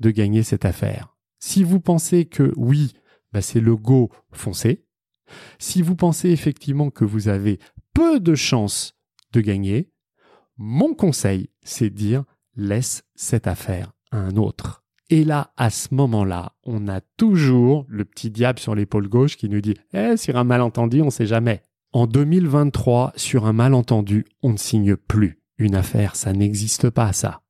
de 0.00 0.10
gagner 0.10 0.42
cette 0.42 0.64
affaire? 0.64 1.16
Si 1.38 1.62
vous 1.62 1.80
pensez 1.80 2.24
que 2.24 2.52
oui, 2.56 2.94
bah 3.32 3.42
c'est 3.42 3.60
le 3.60 3.76
go, 3.76 4.10
foncez. 4.32 4.84
Si 5.58 5.82
vous 5.82 5.96
pensez 5.96 6.30
effectivement 6.30 6.90
que 6.90 7.04
vous 7.04 7.28
avez 7.28 7.58
peu 7.94 8.20
de 8.20 8.34
chances 8.34 8.94
de 9.32 9.40
gagner, 9.40 9.90
mon 10.56 10.94
conseil, 10.94 11.50
c'est 11.62 11.90
de 11.90 11.94
dire 11.94 12.24
laisse 12.56 13.02
cette 13.14 13.46
affaire 13.46 13.92
à 14.10 14.18
un 14.18 14.36
autre. 14.36 14.84
Et 15.10 15.24
là, 15.24 15.52
à 15.56 15.70
ce 15.70 15.94
moment-là, 15.94 16.52
on 16.64 16.88
a 16.88 17.00
toujours 17.16 17.84
le 17.88 18.04
petit 18.04 18.30
diable 18.30 18.58
sur 18.58 18.74
l'épaule 18.74 19.08
gauche 19.08 19.36
qui 19.36 19.48
nous 19.48 19.60
dit 19.60 19.74
Eh, 19.92 20.16
sur 20.16 20.36
un 20.36 20.44
malentendu, 20.44 21.02
on 21.02 21.10
sait 21.10 21.26
jamais. 21.26 21.62
En 21.92 22.06
2023, 22.06 23.12
sur 23.16 23.46
un 23.46 23.52
malentendu, 23.52 24.24
on 24.42 24.52
ne 24.52 24.56
signe 24.56 24.96
plus 24.96 25.42
une 25.58 25.74
affaire. 25.74 26.16
Ça 26.16 26.32
n'existe 26.32 26.88
pas, 26.88 27.12
ça. 27.12 27.42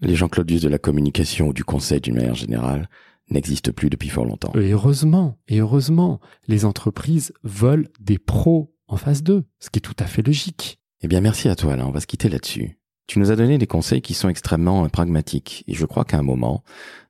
Les 0.00 0.14
Jean-Claudius 0.14 0.60
de 0.60 0.68
la 0.68 0.78
communication 0.78 1.48
ou 1.48 1.52
du 1.52 1.64
conseil 1.64 2.00
d'une 2.00 2.16
manière 2.16 2.34
générale 2.34 2.88
n'existent 3.30 3.72
plus 3.72 3.90
depuis 3.90 4.08
fort 4.08 4.24
longtemps. 4.24 4.52
Et 4.54 4.72
heureusement, 4.72 5.38
et 5.48 5.58
heureusement, 5.58 6.20
les 6.46 6.64
entreprises 6.64 7.32
veulent 7.42 7.88
des 8.00 8.18
pros 8.18 8.74
en 8.86 8.96
face 8.96 9.22
d'eux, 9.22 9.44
ce 9.60 9.70
qui 9.70 9.78
est 9.78 9.82
tout 9.82 9.96
à 9.98 10.04
fait 10.04 10.26
logique. 10.26 10.78
Eh 11.02 11.08
bien, 11.08 11.20
merci 11.20 11.48
à 11.48 11.54
toi, 11.54 11.74
Alain. 11.74 11.86
On 11.86 11.92
va 11.92 12.00
se 12.00 12.06
quitter 12.06 12.28
là-dessus. 12.28 12.78
Tu 13.06 13.18
nous 13.18 13.30
as 13.30 13.36
donné 13.36 13.56
des 13.56 13.66
conseils 13.66 14.02
qui 14.02 14.12
sont 14.12 14.28
extrêmement 14.28 14.84
euh, 14.84 14.88
pragmatiques. 14.88 15.64
Et 15.66 15.74
je 15.74 15.86
crois 15.86 16.04
qu'à 16.04 16.18
un 16.18 16.22
moment, 16.22 16.62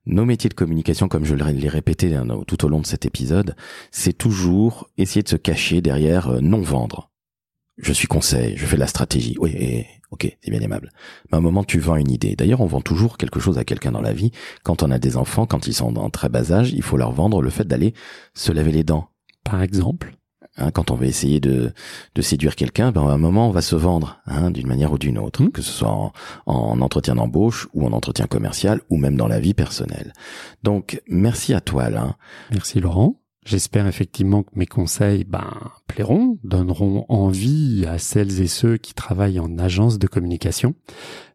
nos 0.07 0.24
métiers 0.24 0.48
de 0.48 0.54
communication, 0.54 1.09
comme 1.09 1.24
je 1.24 1.35
l'ai 1.35 1.68
répété 1.68 2.14
hein, 2.14 2.26
tout 2.46 2.64
au 2.64 2.68
long 2.68 2.81
de 2.81 2.87
cet 2.87 3.04
épisode, 3.04 3.57
c'est 3.90 4.12
toujours 4.12 4.88
essayer 4.96 5.22
de 5.22 5.28
se 5.28 5.37
cacher 5.37 5.81
derrière 5.81 6.28
euh, 6.28 6.40
non 6.40 6.61
vendre. 6.61 7.08
Je 7.81 7.93
suis 7.93 8.09
conseil, 8.09 8.57
je 8.57 8.67
fais 8.67 8.77
de 8.77 8.81
la 8.81 8.87
stratégie. 8.87 9.37
Oui, 9.38 9.51
et- 9.53 9.87
ok, 10.11 10.37
c'est 10.43 10.51
bien 10.51 10.61
aimable. 10.61 10.91
Mais 11.31 11.37
à 11.37 11.38
un 11.38 11.41
moment, 11.43 11.62
tu 11.64 11.79
vends 11.79 11.97
une 11.97 12.11
idée. 12.11 12.35
D'ailleurs, 12.37 12.61
on 12.61 12.67
vend 12.67 12.81
toujours 12.81 13.19
quelque 13.19 13.41
chose 13.41 13.57
à 13.59 13.64
quelqu'un 13.64 13.93
dans 13.93 14.01
la 14.01 14.12
vie. 14.12 14.33
Quand 14.64 14.83
on 14.83 14.91
a 14.91 14.99
des 14.99 15.17
enfants, 15.17 15.47
quand 15.47 15.67
ils 15.67 15.75
sont 15.75 15.97
en 15.97 16.11
très 16.11 16.29
bas 16.29 16.51
âge, 16.53 16.73
il 16.73 16.83
faut 16.83 16.97
leur 16.97 17.12
vendre 17.12 17.41
le 17.41 17.51
fait 17.51 17.64
d'aller 17.67 17.95
se 18.35 18.51
laver 18.53 18.73
les 18.73 18.85
dents. 18.85 19.09
Par 19.45 19.62
exemple, 19.62 20.14
Hein, 20.61 20.73
quand 20.73 20.91
on 20.91 20.97
va 20.97 21.07
essayer 21.07 21.38
de, 21.38 21.73
de 22.17 22.23
séduire 22.23 22.57
quelqu'un, 22.57 22.91
ben, 22.91 23.03
à 23.07 23.12
un 23.12 23.17
moment, 23.19 23.47
on 23.49 23.53
va 23.53 23.62
se 23.62 23.77
vendre 23.77 24.19
hein, 24.27 24.51
d'une 24.51 24.67
manière 24.67 24.91
ou 24.91 24.99
d'une 24.99 25.17
autre, 25.17 25.41
Mhm. 25.43 25.53
que 25.53 25.62
ce 25.62 25.71
soit 25.71 25.88
en, 25.88 26.12
en 26.47 26.81
entretien 26.81 27.14
d'embauche 27.14 27.69
ou 27.75 27.87
en 27.87 27.93
entretien 27.93 28.27
commercial 28.27 28.81
ou 28.91 28.97
même 28.97 29.14
dans 29.14 29.29
la 29.29 29.38
vie 29.38 29.55
personnelle. 29.55 30.12
Donc, 30.64 31.01
merci 31.09 31.55
à 31.55 31.61
toi, 31.61 31.85
Alain. 31.85 32.17
merci 32.51 32.81
Laurent. 32.81 33.21
J'espère 33.49 33.87
effectivement 33.87 34.43
que 34.43 34.51
mes 34.57 34.67
conseils 34.67 35.25
ben, 35.25 35.73
plairont, 35.87 36.39
donneront 36.45 37.07
envie 37.09 37.87
à 37.89 37.97
celles 37.97 38.43
et 38.43 38.47
ceux 38.47 38.77
qui 38.77 38.93
travaillent 38.93 39.41
en 39.41 39.57
agence 39.57 39.99
de 39.99 40.07
communication. 40.07 40.75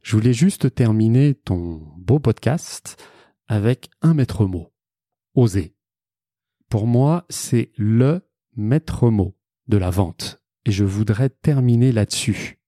Je 0.04 0.16
voulais 0.16 0.32
juste 0.32 0.76
terminer 0.76 1.34
ton 1.34 1.82
beau 1.98 2.20
podcast 2.20 3.04
avec 3.48 3.90
un 4.04 4.14
maître 4.14 4.46
mot. 4.46 4.72
Oser. 5.34 5.76
Pour 6.70 6.86
moi, 6.86 7.26
c'est 7.30 7.72
le 7.78 8.22
maître 8.56 9.10
mot 9.10 9.36
de 9.68 9.78
la 9.78 9.90
vente. 9.90 10.40
Et 10.66 10.72
je 10.72 10.84
voudrais 10.84 11.30
terminer 11.30 11.92
là-dessus. 11.92 12.60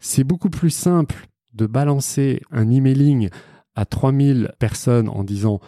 C'est 0.00 0.24
beaucoup 0.24 0.50
plus 0.50 0.70
simple 0.70 1.28
de 1.52 1.66
balancer 1.66 2.42
un 2.50 2.68
emailing 2.68 3.30
à 3.76 3.84
3000 3.84 4.54
personnes 4.58 5.08
en 5.08 5.22
disant 5.22 5.60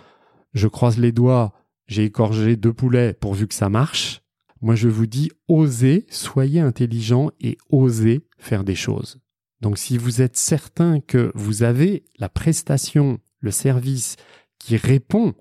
je 0.53 0.67
croise 0.67 0.99
les 0.99 1.13
doigts, 1.13 1.53
j'ai 1.87 2.05
écorgé 2.05 2.57
deux 2.57 2.72
poulets 2.72 3.12
pourvu 3.14 3.46
que 3.46 3.55
ça 3.55 3.68
marche. 3.68 4.22
Moi, 4.61 4.75
je 4.75 4.88
vous 4.88 5.07
dis, 5.07 5.31
osez, 5.49 6.07
soyez 6.11 6.61
intelligent 6.61 7.31
et 7.40 7.59
osez 7.70 8.27
faire 8.38 8.64
des 8.64 8.75
choses. 8.75 9.20
Donc, 9.61 9.79
si 9.79 9.96
vous 9.99 10.22
êtes 10.22 10.37
certain 10.37 11.01
que 11.01 11.31
vous 11.35 11.62
avez 11.62 12.05
la 12.18 12.29
prestation, 12.29 13.18
le 13.40 13.51
service 13.51 14.16
qui 14.59 14.77
répond 14.77 15.35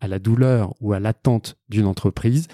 à 0.00 0.08
la 0.08 0.18
douleur 0.18 0.74
ou 0.80 0.92
à 0.92 1.00
l'attente 1.00 1.56
d'une 1.68 1.86
entreprise, 1.86 2.48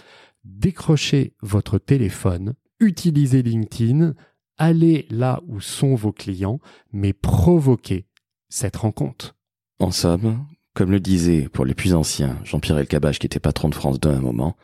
décrochez 0.45 1.35
votre 1.41 1.79
téléphone, 1.79 2.55
utilisez 2.81 3.43
LinkedIn, 3.43 4.15
allez 4.59 5.07
là 5.11 5.41
où 5.47 5.61
sont 5.61 5.95
vos 5.95 6.13
clients, 6.13 6.61
mais 6.93 7.13
provoquez 7.13 8.07
cette 8.49 8.77
rencontre. 8.77 9.37
En 9.79 9.91
somme, 9.91 10.47
comme 10.75 10.91
le 10.91 11.01
disait 11.01 11.49
pour 11.49 11.65
les 11.65 11.75
plus 11.75 11.95
anciens 11.95 12.39
Jean-Pierre 12.45 12.79
Elkabach 12.79 13.19
qui 13.19 13.27
était 13.27 13.41
patron 13.41 13.69
de 13.69 13.75
France 13.75 14.01
2 14.01 14.11
à 14.11 14.15
un 14.15 14.21
moment, 14.21 14.57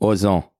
osant. 0.00 0.52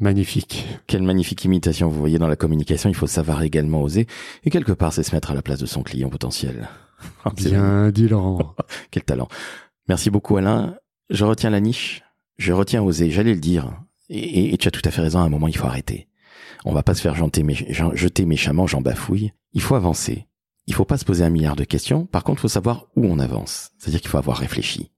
Magnifique. 0.00 0.66
Quelle 0.88 1.02
magnifique 1.02 1.44
imitation 1.44 1.88
vous 1.88 2.00
voyez 2.00 2.18
dans 2.18 2.26
la 2.26 2.34
communication, 2.34 2.88
il 2.88 2.96
faut 2.96 3.06
savoir 3.06 3.42
également 3.42 3.82
oser, 3.82 4.06
et 4.42 4.50
quelque 4.50 4.72
part 4.72 4.92
c'est 4.92 5.04
se 5.04 5.14
mettre 5.14 5.30
à 5.30 5.34
la 5.34 5.42
place 5.42 5.60
de 5.60 5.66
son 5.66 5.82
client 5.82 6.08
potentiel. 6.08 6.68
Bien 7.36 7.90
dit 7.90 8.08
Laurent. 8.08 8.56
Quel 8.90 9.04
talent. 9.04 9.28
Merci 9.88 10.10
beaucoup 10.10 10.36
Alain. 10.36 10.76
Je 11.10 11.24
retiens 11.24 11.50
la 11.50 11.60
niche, 11.60 12.02
je 12.38 12.52
retiens 12.52 12.82
oser, 12.82 13.10
j'allais 13.10 13.34
le 13.34 13.40
dire, 13.40 13.78
et, 14.08 14.56
tu 14.58 14.68
as 14.68 14.70
tout 14.70 14.82
à 14.84 14.90
fait 14.90 15.02
raison, 15.02 15.20
à 15.20 15.22
un 15.22 15.28
moment 15.28 15.48
il 15.48 15.56
faut 15.56 15.66
arrêter. 15.66 16.08
On 16.64 16.72
va 16.72 16.82
pas 16.82 16.94
se 16.94 17.02
faire 17.02 17.14
jeter, 17.14 17.44
jeter 17.94 18.24
méchamment, 18.24 18.66
j'en 18.66 18.80
bafouille. 18.80 19.32
Il 19.52 19.60
faut 19.60 19.74
avancer. 19.74 20.26
Il 20.66 20.74
faut 20.74 20.84
pas 20.84 20.98
se 20.98 21.04
poser 21.04 21.24
un 21.24 21.30
milliard 21.30 21.56
de 21.56 21.64
questions. 21.64 22.06
Par 22.06 22.24
contre, 22.24 22.40
il 22.40 22.42
faut 22.42 22.48
savoir 22.48 22.86
où 22.96 23.06
on 23.06 23.18
avance. 23.18 23.70
C'est-à-dire 23.78 24.00
qu'il 24.00 24.10
faut 24.10 24.18
avoir 24.18 24.38
réfléchi. 24.38 24.90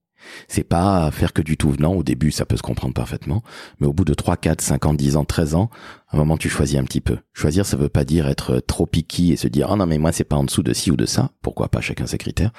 C'est 0.47 0.63
pas 0.63 1.09
faire 1.11 1.33
que 1.33 1.41
du 1.41 1.57
tout 1.57 1.69
venant. 1.69 1.93
Au 1.93 2.03
début, 2.03 2.31
ça 2.31 2.45
peut 2.45 2.57
se 2.57 2.61
comprendre 2.61 2.93
parfaitement. 2.93 3.43
Mais 3.79 3.87
au 3.87 3.93
bout 3.93 4.05
de 4.05 4.13
3, 4.13 4.37
4, 4.37 4.61
5 4.61 4.85
ans, 4.85 4.93
10 4.93 5.17
ans, 5.17 5.25
13 5.25 5.55
ans, 5.55 5.69
à 6.09 6.15
un 6.15 6.19
moment, 6.19 6.37
tu 6.37 6.49
choisis 6.49 6.77
un 6.77 6.83
petit 6.83 7.01
peu. 7.01 7.17
Choisir, 7.33 7.65
ça 7.65 7.77
veut 7.77 7.89
pas 7.89 8.05
dire 8.05 8.27
être 8.27 8.59
trop 8.59 8.85
piqué 8.85 9.29
et 9.29 9.35
se 9.35 9.47
dire, 9.47 9.71
ah 9.71 9.75
non, 9.75 9.85
mais 9.85 9.97
moi, 9.97 10.11
c'est 10.11 10.23
pas 10.23 10.35
en 10.35 10.43
dessous 10.43 10.63
de 10.63 10.73
ci 10.73 10.91
ou 10.91 10.95
de 10.95 11.05
ça. 11.05 11.31
Pourquoi 11.41 11.69
pas? 11.69 11.81
Chacun 11.81 12.07
ses 12.07 12.17
critères. 12.17 12.51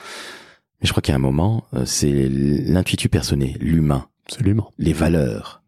Mais 0.81 0.87
je 0.87 0.93
crois 0.93 1.03
qu'il 1.03 1.13
y 1.13 1.15
a 1.15 1.17
un 1.17 1.21
moment, 1.21 1.65
euh, 1.75 1.85
c'est 1.85 2.29
l'intuitu 2.29 3.09
personnel, 3.09 3.57
l'humain. 3.61 4.07
Absolument. 4.27 4.71
Les 4.79 4.93
valeurs. 4.93 5.63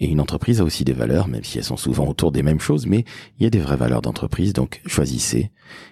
Et 0.00 0.08
une 0.08 0.20
entreprise 0.20 0.60
a 0.60 0.64
aussi 0.64 0.84
des 0.84 0.94
valeurs, 0.94 1.28
même 1.28 1.44
si 1.44 1.58
elles 1.58 1.64
sont 1.64 1.76
souvent 1.76 2.08
autour 2.08 2.32
des 2.32 2.42
mêmes 2.42 2.58
choses, 2.58 2.86
mais 2.86 3.04
il 3.38 3.44
y 3.44 3.46
a 3.46 3.50
des 3.50 3.60
vraies 3.60 3.76
valeurs 3.76 4.00
d'entreprise, 4.00 4.54
donc 4.54 4.80
choisissez. 4.86 5.50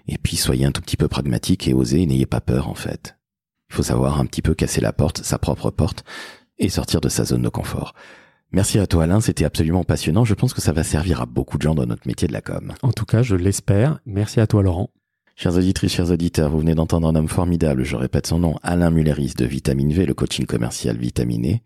Et 0.09 0.17
puis 0.17 0.37
soyez 0.37 0.65
un 0.65 0.73
tout 0.73 0.81
petit 0.81 0.97
peu 0.97 1.09
pragmatique 1.09 1.69
et 1.69 1.75
osez, 1.75 2.07
n'ayez 2.07 2.27
pas 2.27 2.41
peur 2.41 2.69
en 2.69 2.75
fait. 2.75 3.19
Il 3.71 3.77
faut 3.77 3.83
savoir 3.83 4.19
un 4.19 4.25
petit 4.25 4.41
peu 4.41 4.55
casser 4.55 4.81
la 4.81 4.95
porte, 4.95 5.23
sa 5.23 5.39
propre 5.39 5.71
porte, 5.71 6.05
et 6.59 6.71
sortir 6.71 7.03
de 7.03 7.11
sa 7.11 7.25
zone 7.25 7.43
de 7.43 7.49
confort. 7.51 7.95
Merci 8.51 8.79
à 8.79 8.87
toi 8.87 9.05
Alain, 9.05 9.21
c'était 9.21 9.45
absolument 9.45 9.85
passionnant. 9.85 10.25
Je 10.25 10.35
pense 10.35 10.55
que 10.55 10.63
ça 10.63 10.73
va 10.73 10.83
servir 10.83 11.21
à 11.21 11.27
beaucoup 11.27 11.59
de 11.59 11.63
gens 11.63 11.75
dans 11.75 11.85
notre 11.85 12.09
métier 12.09 12.27
de 12.27 12.33
la 12.33 12.41
com. 12.41 12.73
En 12.83 12.93
tout 12.93 13.05
cas, 13.05 13.23
je 13.23 13.37
l'espère. 13.37 14.01
Merci 14.07 14.41
à 14.41 14.47
toi 14.47 14.63
Laurent. 14.63 14.89
Chers 15.37 15.57
auditrices, 15.57 15.93
chers 15.93 16.11
auditeurs, 16.11 16.51
vous 16.51 16.59
venez 16.59 16.75
d'entendre 16.75 17.07
un 17.07 17.15
homme 17.15 17.29
formidable, 17.29 17.85
je 17.85 17.95
répète 17.95 18.27
son 18.27 18.41
nom, 18.41 18.57
Alain 18.63 18.91
Mulleris 18.91 19.35
de 19.37 19.45
Vitamine 19.45 19.93
V, 19.93 20.07
le 20.07 20.15
coaching 20.15 20.47
commercial 20.47 20.97
vitaminé. 20.97 21.63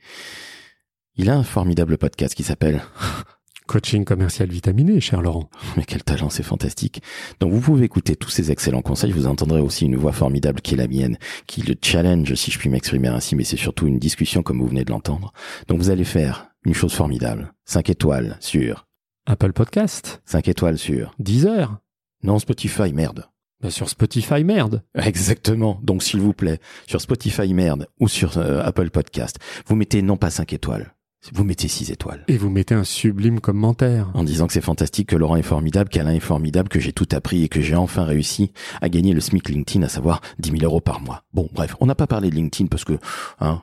Il 1.16 1.28
a 1.28 1.36
un 1.36 1.42
formidable 1.42 1.98
podcast 1.98 2.34
qui 2.34 2.42
s'appelle 2.42 2.82
Coaching 3.66 4.04
commercial 4.04 4.48
vitaminé, 4.48 4.98
cher 5.00 5.20
Laurent. 5.20 5.50
Mais 5.76 5.84
quel 5.84 6.02
talent, 6.02 6.30
c'est 6.30 6.42
fantastique. 6.42 7.02
Donc 7.38 7.52
vous 7.52 7.60
pouvez 7.60 7.84
écouter 7.84 8.16
tous 8.16 8.30
ces 8.30 8.50
excellents 8.50 8.80
conseils. 8.80 9.12
Vous 9.12 9.26
entendrez 9.26 9.60
aussi 9.60 9.84
une 9.84 9.96
voix 9.96 10.12
formidable 10.12 10.62
qui 10.62 10.74
est 10.74 10.78
la 10.78 10.88
mienne, 10.88 11.18
qui 11.46 11.62
le 11.62 11.74
challenge, 11.80 12.34
si 12.34 12.50
je 12.50 12.58
puis 12.58 12.70
m'exprimer 12.70 13.08
ainsi, 13.08 13.36
mais 13.36 13.44
c'est 13.44 13.58
surtout 13.58 13.86
une 13.86 13.98
discussion 13.98 14.42
comme 14.42 14.58
vous 14.58 14.66
venez 14.66 14.84
de 14.84 14.90
l'entendre. 14.90 15.32
Donc 15.68 15.78
vous 15.78 15.90
allez 15.90 16.04
faire 16.04 16.48
une 16.64 16.74
chose 16.74 16.94
formidable. 16.94 17.52
5 17.66 17.90
étoiles 17.90 18.36
sur 18.40 18.86
Apple 19.26 19.52
Podcast. 19.52 20.22
5 20.24 20.48
étoiles 20.48 20.78
sur 20.78 21.14
Deezer. 21.18 21.78
Non, 22.22 22.38
Spotify, 22.38 22.92
merde. 22.92 23.28
Bah 23.60 23.70
sur 23.70 23.88
Spotify, 23.88 24.44
merde. 24.44 24.82
Exactement. 24.94 25.78
Donc 25.82 26.02
s'il 26.02 26.20
vous 26.20 26.32
plaît, 26.32 26.58
sur 26.86 27.00
Spotify, 27.00 27.52
merde, 27.54 27.86
ou 28.00 28.08
sur 28.08 28.38
euh, 28.38 28.62
Apple 28.64 28.90
Podcast, 28.90 29.38
vous 29.66 29.76
mettez 29.76 30.02
non 30.02 30.16
pas 30.16 30.30
5 30.30 30.52
étoiles, 30.52 30.94
vous 31.32 31.44
mettez 31.44 31.68
6 31.68 31.90
étoiles. 31.92 32.24
Et 32.26 32.36
vous 32.36 32.50
mettez 32.50 32.74
un 32.74 32.84
sublime 32.84 33.40
commentaire. 33.40 34.10
En 34.14 34.24
disant 34.24 34.46
que 34.48 34.52
c'est 34.52 34.60
fantastique, 34.60 35.10
que 35.10 35.16
Laurent 35.16 35.36
est 35.36 35.42
formidable, 35.42 35.88
qu'Alain 35.88 36.14
est 36.14 36.20
formidable, 36.20 36.68
que 36.68 36.80
j'ai 36.80 36.92
tout 36.92 37.08
appris 37.12 37.44
et 37.44 37.48
que 37.48 37.60
j'ai 37.60 37.76
enfin 37.76 38.04
réussi 38.04 38.52
à 38.80 38.88
gagner 38.88 39.12
le 39.12 39.20
SMIC 39.20 39.48
LinkedIn, 39.48 39.84
à 39.84 39.88
savoir 39.88 40.20
10 40.40 40.50
000 40.50 40.64
euros 40.64 40.80
par 40.80 41.00
mois. 41.00 41.22
Bon, 41.32 41.48
bref, 41.54 41.76
on 41.80 41.86
n'a 41.86 41.94
pas 41.94 42.06
parlé 42.08 42.30
de 42.30 42.34
LinkedIn 42.34 42.66
parce 42.66 42.84
que... 42.84 42.94
Hein, 43.40 43.62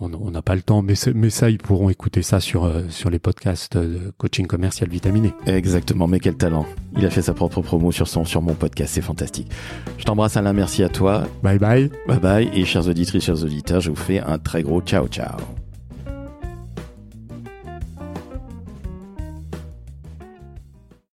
on 0.00 0.30
n'a 0.30 0.42
pas 0.42 0.54
le 0.54 0.62
temps, 0.62 0.82
mais, 0.82 0.94
mais 1.14 1.30
ça, 1.30 1.50
ils 1.50 1.58
pourront 1.58 1.90
écouter 1.90 2.22
ça 2.22 2.40
sur, 2.40 2.64
euh, 2.64 2.82
sur 2.88 3.10
les 3.10 3.18
podcasts 3.18 3.76
de 3.76 4.12
coaching 4.16 4.46
commercial 4.46 4.88
vitaminé. 4.88 5.34
Exactement, 5.46 6.06
mais 6.06 6.18
quel 6.18 6.36
talent. 6.36 6.66
Il 6.96 7.04
a 7.04 7.10
fait 7.10 7.22
sa 7.22 7.34
propre 7.34 7.60
promo 7.60 7.92
sur, 7.92 8.08
son, 8.08 8.24
sur 8.24 8.42
mon 8.42 8.54
podcast, 8.54 8.94
c'est 8.94 9.00
fantastique. 9.02 9.50
Je 9.98 10.04
t'embrasse 10.04 10.36
Alain, 10.36 10.52
merci 10.52 10.82
à 10.82 10.88
toi. 10.88 11.24
Bye 11.42 11.58
bye. 11.58 11.90
Bye 12.08 12.20
bye, 12.20 12.50
et 12.54 12.64
chers 12.64 12.88
auditrices, 12.88 13.24
chers 13.24 13.44
auditeurs, 13.44 13.80
je 13.80 13.90
vous 13.90 13.96
fais 13.96 14.20
un 14.20 14.38
très 14.38 14.62
gros 14.62 14.80
ciao 14.80 15.06
ciao. 15.08 15.36